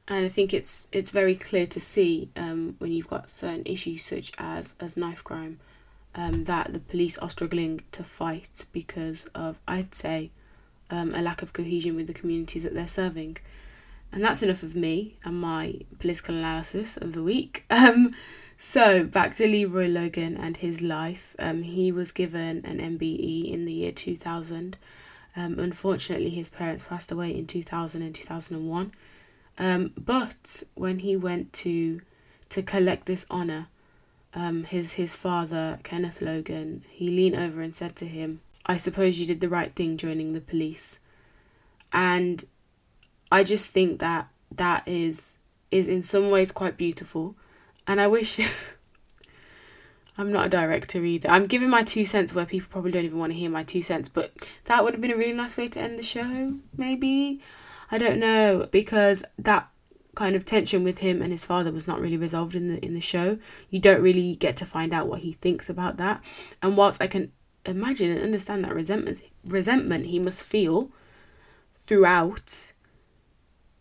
and 0.08 0.24
I 0.24 0.28
think 0.28 0.54
it's 0.54 0.88
it's 0.92 1.10
very 1.10 1.34
clear 1.34 1.66
to 1.66 1.80
see 1.80 2.30
um, 2.36 2.76
when 2.78 2.92
you've 2.92 3.08
got 3.08 3.30
certain 3.30 3.62
issues 3.66 4.04
such 4.04 4.32
as 4.38 4.74
as 4.80 4.96
knife 4.96 5.22
crime 5.22 5.60
um, 6.14 6.44
that 6.44 6.72
the 6.72 6.80
police 6.80 7.18
are 7.18 7.30
struggling 7.30 7.82
to 7.92 8.02
fight 8.02 8.64
because 8.72 9.26
of 9.34 9.58
I'd 9.68 9.94
say 9.94 10.30
um, 10.90 11.14
a 11.14 11.22
lack 11.22 11.42
of 11.42 11.52
cohesion 11.52 11.96
with 11.96 12.06
the 12.06 12.14
communities 12.14 12.62
that 12.62 12.74
they're 12.74 12.88
serving. 12.88 13.38
And 14.12 14.22
that's 14.22 14.42
enough 14.42 14.62
of 14.62 14.76
me 14.76 15.16
and 15.24 15.40
my 15.40 15.80
political 15.98 16.34
analysis 16.34 16.96
of 16.96 17.12
the 17.12 17.22
week. 17.22 17.64
Um, 17.70 18.14
so 18.58 19.04
back 19.04 19.34
to 19.36 19.46
Leroy 19.46 19.86
Logan 19.86 20.36
and 20.36 20.56
his 20.56 20.80
life. 20.80 21.36
Um, 21.38 21.62
he 21.62 21.92
was 21.92 22.10
given 22.10 22.64
an 22.64 22.78
MBE 22.78 23.52
in 23.52 23.66
the 23.66 23.72
year 23.72 23.92
2000. 23.92 24.78
Um, 25.36 25.58
unfortunately, 25.58 26.30
his 26.30 26.48
parents 26.48 26.84
passed 26.88 27.12
away 27.12 27.36
in 27.36 27.46
2000 27.46 28.00
and 28.00 28.14
2001. 28.14 28.92
Um, 29.58 29.92
but 29.96 30.62
when 30.74 31.00
he 31.00 31.16
went 31.16 31.52
to 31.54 32.00
to 32.48 32.62
collect 32.62 33.06
this 33.06 33.26
honor, 33.30 33.68
um, 34.34 34.64
his 34.64 34.92
his 34.92 35.16
father 35.16 35.78
Kenneth 35.82 36.22
Logan, 36.22 36.84
he 36.88 37.08
leaned 37.08 37.36
over 37.36 37.60
and 37.60 37.74
said 37.76 37.96
to 37.96 38.06
him, 38.06 38.40
I 38.66 38.76
suppose 38.76 39.18
you 39.18 39.26
did 39.26 39.40
the 39.40 39.48
right 39.48 39.74
thing 39.74 39.96
joining 39.96 40.32
the 40.32 40.40
police. 40.40 40.98
And 41.92 42.44
I 43.30 43.44
just 43.44 43.70
think 43.70 44.00
that 44.00 44.28
that 44.50 44.86
is 44.86 45.34
is 45.70 45.88
in 45.88 46.02
some 46.02 46.30
ways 46.30 46.52
quite 46.52 46.76
beautiful. 46.76 47.36
And 47.86 48.00
I 48.00 48.08
wish 48.08 48.38
I'm 50.18 50.32
not 50.32 50.46
a 50.46 50.50
director 50.50 51.04
either. 51.04 51.28
I'm 51.28 51.46
giving 51.46 51.68
my 51.70 51.82
two 51.82 52.04
cents 52.04 52.34
where 52.34 52.46
people 52.46 52.68
probably 52.70 52.90
don't 52.90 53.04
even 53.04 53.18
want 53.18 53.32
to 53.32 53.38
hear 53.38 53.50
my 53.50 53.62
two 53.62 53.82
cents, 53.82 54.08
but 54.08 54.32
that 54.64 54.82
would 54.82 54.94
have 54.94 55.00
been 55.00 55.10
a 55.10 55.16
really 55.16 55.32
nice 55.32 55.56
way 55.56 55.68
to 55.68 55.80
end 55.80 55.98
the 55.98 56.02
show, 56.02 56.54
maybe. 56.76 57.40
I 57.90 57.98
don't 57.98 58.18
know 58.18 58.68
because 58.70 59.24
that 59.38 59.68
kind 60.16 60.34
of 60.34 60.44
tension 60.44 60.82
with 60.82 60.98
him 60.98 61.20
and 61.20 61.30
his 61.30 61.44
father 61.44 61.70
was 61.70 61.86
not 61.86 62.00
really 62.00 62.16
resolved 62.16 62.56
in 62.56 62.68
the 62.68 62.84
in 62.84 62.94
the 62.94 63.00
show. 63.00 63.38
You 63.70 63.78
don't 63.78 64.02
really 64.02 64.34
get 64.34 64.56
to 64.56 64.66
find 64.66 64.92
out 64.92 65.06
what 65.06 65.20
he 65.20 65.34
thinks 65.34 65.68
about 65.68 65.98
that. 65.98 66.22
And 66.62 66.76
whilst 66.76 67.00
I 67.00 67.06
can 67.06 67.32
imagine 67.66 68.10
and 68.10 68.22
understand 68.22 68.64
that 68.64 68.74
resentment 68.74 69.20
resentment 69.44 70.06
he 70.06 70.18
must 70.18 70.42
feel 70.42 70.90
throughout 71.86 72.72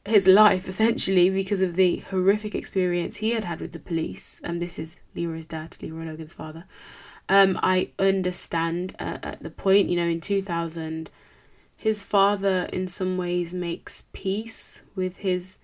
his 0.06 0.28
life 0.28 0.68
essentially 0.68 1.30
because 1.30 1.62
of 1.62 1.76
the 1.76 1.98
horrific 2.10 2.54
experience 2.54 3.18
he 3.18 3.32
had 3.32 3.44
had 3.44 3.60
with 3.60 3.72
the 3.72 3.80
police. 3.80 4.40
And 4.44 4.62
this 4.62 4.78
is 4.78 4.98
Leroy's 5.16 5.48
dad 5.48 5.78
Leroy 5.82 6.06
Logan's 6.06 6.34
father. 6.34 6.66
Um 7.28 7.60
I 7.64 7.90
understand 7.98 8.96
uh, 9.00 9.18
at 9.24 9.42
the 9.42 9.50
point 9.50 9.90
you 9.90 9.96
know 9.96 10.08
in 10.08 10.22
2000 10.22 11.10
his 11.82 12.04
father 12.04 12.70
in 12.72 12.88
some 12.88 13.18
ways 13.18 13.54
makes 13.54 14.04
peace 14.14 14.82
with 14.96 15.18
his 15.18 15.58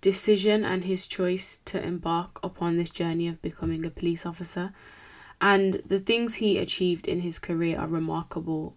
decision 0.00 0.64
and 0.64 0.84
his 0.84 1.06
choice 1.06 1.58
to 1.64 1.82
embark 1.82 2.38
upon 2.42 2.76
this 2.76 2.90
journey 2.90 3.28
of 3.28 3.42
becoming 3.42 3.84
a 3.84 3.90
police 3.90 4.24
officer 4.24 4.72
and 5.40 5.74
the 5.86 6.00
things 6.00 6.36
he 6.36 6.58
achieved 6.58 7.06
in 7.06 7.20
his 7.20 7.38
career 7.38 7.78
are 7.78 7.86
remarkable 7.86 8.74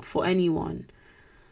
for 0.00 0.24
anyone, 0.24 0.88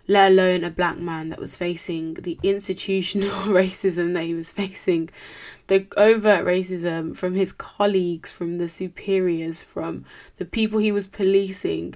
let 0.09 0.33
alone 0.33 0.65
a 0.65 0.71
black 0.71 0.99
man 0.99 1.29
that 1.29 1.39
was 1.39 1.57
facing 1.57 2.15
the 2.15 2.39
institutional 2.43 3.31
racism 3.47 4.15
that 4.15 4.25
he 4.25 4.35
was 4.35 4.53
facing, 4.53 5.11
the 5.67 5.87
overt 5.97 6.45
racism 6.45 7.17
from 7.17 7.35
his 7.35 7.53
colleagues, 7.53 8.31
from 8.31 8.59
the 8.59 8.69
superiors, 8.69 9.63
from 9.63 10.05
the 10.39 10.45
people 10.45 10.79
he 10.79 10.93
was 10.93 11.07
policing, 11.07 11.95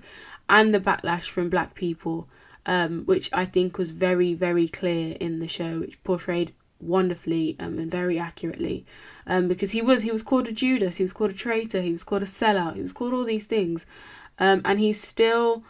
and 0.49 0.75
the 0.75 0.81
backlash 0.81 1.29
from 1.29 1.49
black 1.49 1.75
people. 1.75 2.29
um, 2.67 3.05
which 3.05 3.31
I 3.33 3.47
think 3.47 3.79
was 3.79 3.91
very, 3.91 4.35
very 4.35 4.69
clear 4.69 5.17
in 5.19 5.39
the 5.39 5.49
show, 5.49 5.81
which 5.81 6.03
portrayed 6.05 6.53
wonderfully 6.81 7.57
um, 7.59 7.79
and 7.79 7.91
very 7.91 8.19
accurately. 8.19 8.85
Um, 9.27 9.49
because 9.49 9.73
he 9.73 9.83
was 9.83 10.03
he 10.03 10.11
was 10.11 10.23
called 10.23 10.49
a 10.49 10.53
Judas, 10.53 10.97
he 10.97 11.05
was 11.05 11.13
called 11.13 11.31
a 11.31 11.35
traitor, 11.35 11.83
he 11.83 11.93
was 11.93 12.05
called 12.05 12.23
a 12.23 12.27
sellout, 12.27 12.77
he 12.77 12.83
was 12.83 12.93
called 12.93 13.13
all 13.13 13.25
these 13.25 13.47
things, 13.47 13.87
um, 14.39 14.63
and 14.65 14.81
he's 14.81 15.01
still, 15.01 15.63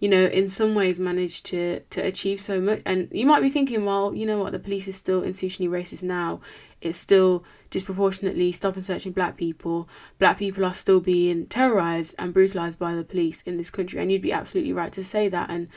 you 0.00 0.08
know, 0.08 0.24
in 0.26 0.48
some 0.48 0.74
ways 0.74 0.98
managed 0.98 1.46
to 1.46 1.80
to 1.90 2.00
achieve 2.00 2.40
so 2.40 2.60
much. 2.60 2.82
And 2.84 3.08
you 3.12 3.26
might 3.26 3.42
be 3.42 3.50
thinking, 3.50 3.84
well, 3.84 4.14
you 4.14 4.26
know 4.26 4.38
what, 4.40 4.52
the 4.52 4.58
police 4.58 4.88
is 4.88 4.96
still 4.96 5.22
institutionally 5.22 5.68
racist 5.68 6.02
now. 6.02 6.40
It's 6.80 6.98
still 6.98 7.44
disproportionately 7.70 8.52
stopping 8.52 8.82
searching 8.82 9.12
black 9.12 9.36
people. 9.36 9.88
Black 10.18 10.38
people 10.38 10.64
are 10.64 10.74
still 10.74 11.00
being 11.00 11.46
terrorized 11.46 12.14
and 12.18 12.34
brutalized 12.34 12.78
by 12.78 12.94
the 12.94 13.04
police 13.04 13.42
in 13.46 13.56
this 13.56 13.70
country, 13.70 14.00
and 14.00 14.12
you'd 14.12 14.22
be 14.22 14.32
absolutely 14.32 14.72
right 14.72 14.92
to 14.92 15.04
say 15.04 15.28
that. 15.28 15.50
And 15.50 15.68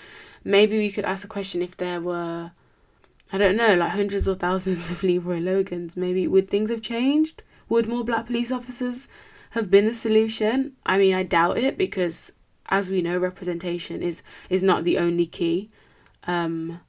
maybe 0.43 0.78
we 0.78 0.91
could 0.91 1.06
ask 1.06 1.23
a 1.23 1.30
question 1.30 1.62
if 1.62 1.78
there 1.78 2.02
were 2.02 2.52
I 3.32 3.38
don't 3.38 3.58
know, 3.58 3.76
like 3.76 3.92
hundreds 3.92 4.28
or 4.28 4.36
thousands 4.36 4.92
of 4.92 5.04
Leroy 5.04 5.40
Logans, 5.40 5.98
maybe 5.98 6.28
would 6.28 6.50
things 6.50 6.70
have 6.70 6.82
changed? 6.82 7.44
Would 7.70 7.88
more 7.88 8.04
black 8.04 8.28
police 8.28 8.52
officers 8.52 9.08
have 9.52 9.70
been 9.70 9.86
the 9.86 9.94
solution? 9.94 10.74
I 10.86 10.98
mean, 10.98 11.13
I 11.13 11.24
doubt 11.24 11.58
it 11.58 11.78
because, 11.78 12.32
as 12.70 12.90
we 12.90 13.02
know, 13.02 13.18
representation 13.18 14.02
is 14.02 14.22
is 14.50 14.63
not 14.63 14.84
the 14.84 14.98
only 14.98 15.26
key. 15.26 15.70
Um, 16.26 16.80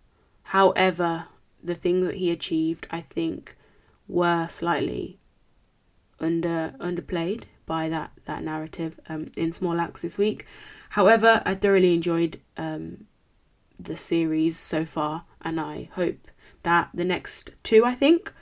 however, 0.44 1.26
the 1.62 1.74
things 1.74 2.04
that 2.06 2.16
he 2.16 2.30
achieved, 2.30 2.86
I 2.90 3.00
think, 3.00 3.56
were 4.06 4.46
slightly 4.48 5.18
under 6.20 6.74
underplayed 6.78 7.44
by 7.66 7.88
that 7.88 8.12
that 8.24 8.42
narrative 8.42 9.00
um, 9.08 9.30
in 9.36 9.52
Small 9.52 9.80
Axe 9.80 10.02
this 10.02 10.18
week. 10.18 10.46
However, 10.90 11.42
I 11.44 11.54
thoroughly 11.54 11.94
enjoyed 11.94 12.38
um, 12.56 13.06
the 13.78 13.96
series 13.96 14.58
so 14.58 14.84
far, 14.84 15.24
and 15.42 15.60
I 15.60 15.88
hope 15.92 16.28
that 16.62 16.90
the 16.92 17.04
next 17.04 17.50
two, 17.62 17.84
I 17.84 17.94
think, 17.94 18.32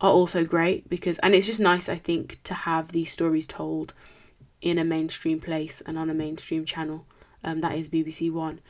are 0.00 0.10
also 0.10 0.44
great 0.44 0.88
because, 0.88 1.18
and 1.18 1.34
it's 1.34 1.46
just 1.46 1.60
nice, 1.60 1.88
I 1.88 1.96
think, 1.96 2.42
to 2.44 2.54
have 2.54 2.92
these 2.92 3.12
stories 3.12 3.46
told 3.46 3.94
in 4.60 4.78
a 4.78 4.84
mainstream 4.84 5.40
place 5.40 5.82
and 5.86 5.98
on 5.98 6.10
a 6.10 6.14
mainstream 6.14 6.64
channel. 6.64 7.06
Um, 7.44 7.60
that 7.60 7.74
is 7.76 7.88
BBC 7.88 8.30
One. 8.32 8.60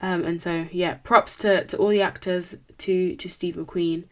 Um, 0.00 0.24
and 0.24 0.42
so 0.42 0.66
yeah, 0.72 0.94
props 1.02 1.36
to, 1.36 1.64
to 1.66 1.76
all 1.76 1.88
the 1.88 2.02
actors, 2.02 2.56
to 2.78 3.16
to 3.16 3.28
Steve 3.28 3.56
McQueen, 3.56 4.04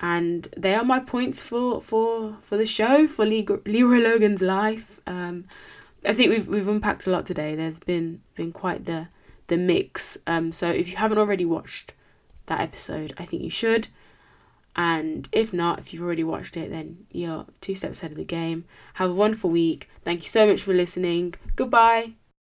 and 0.00 0.48
they 0.56 0.74
are 0.74 0.84
my 0.84 1.00
points 1.00 1.42
for 1.42 1.80
for 1.80 2.36
for 2.40 2.56
the 2.56 2.66
show 2.66 3.06
for 3.06 3.26
Le- 3.26 3.60
Leroy 3.66 3.98
Logan's 3.98 4.40
life. 4.42 5.00
Um, 5.06 5.44
I 6.04 6.14
think 6.14 6.30
we've 6.30 6.48
we've 6.48 6.68
unpacked 6.68 7.06
a 7.06 7.10
lot 7.10 7.26
today. 7.26 7.54
There's 7.54 7.78
been 7.78 8.22
been 8.34 8.52
quite 8.52 8.86
the 8.86 9.08
the 9.48 9.56
mix. 9.56 10.16
Um, 10.26 10.52
so 10.52 10.68
if 10.68 10.90
you 10.90 10.96
haven't 10.96 11.18
already 11.18 11.44
watched 11.44 11.92
that 12.50 12.60
episode, 12.60 13.14
I 13.18 13.24
think 13.24 13.42
you 13.42 13.50
should. 13.50 13.88
And 14.76 15.28
if 15.32 15.52
not, 15.52 15.78
if 15.78 15.92
you've 15.92 16.02
already 16.02 16.24
watched 16.24 16.56
it, 16.56 16.70
then 16.70 17.06
you're 17.10 17.46
two 17.60 17.74
steps 17.74 17.98
ahead 17.98 18.12
of 18.12 18.16
the 18.18 18.24
game. 18.24 18.64
Have 18.94 19.10
a 19.10 19.14
wonderful 19.14 19.50
week. 19.50 19.88
Thank 20.04 20.22
you 20.22 20.28
so 20.28 20.46
much 20.46 20.62
for 20.62 20.74
listening. 20.74 21.34
Goodbye. 21.56 22.19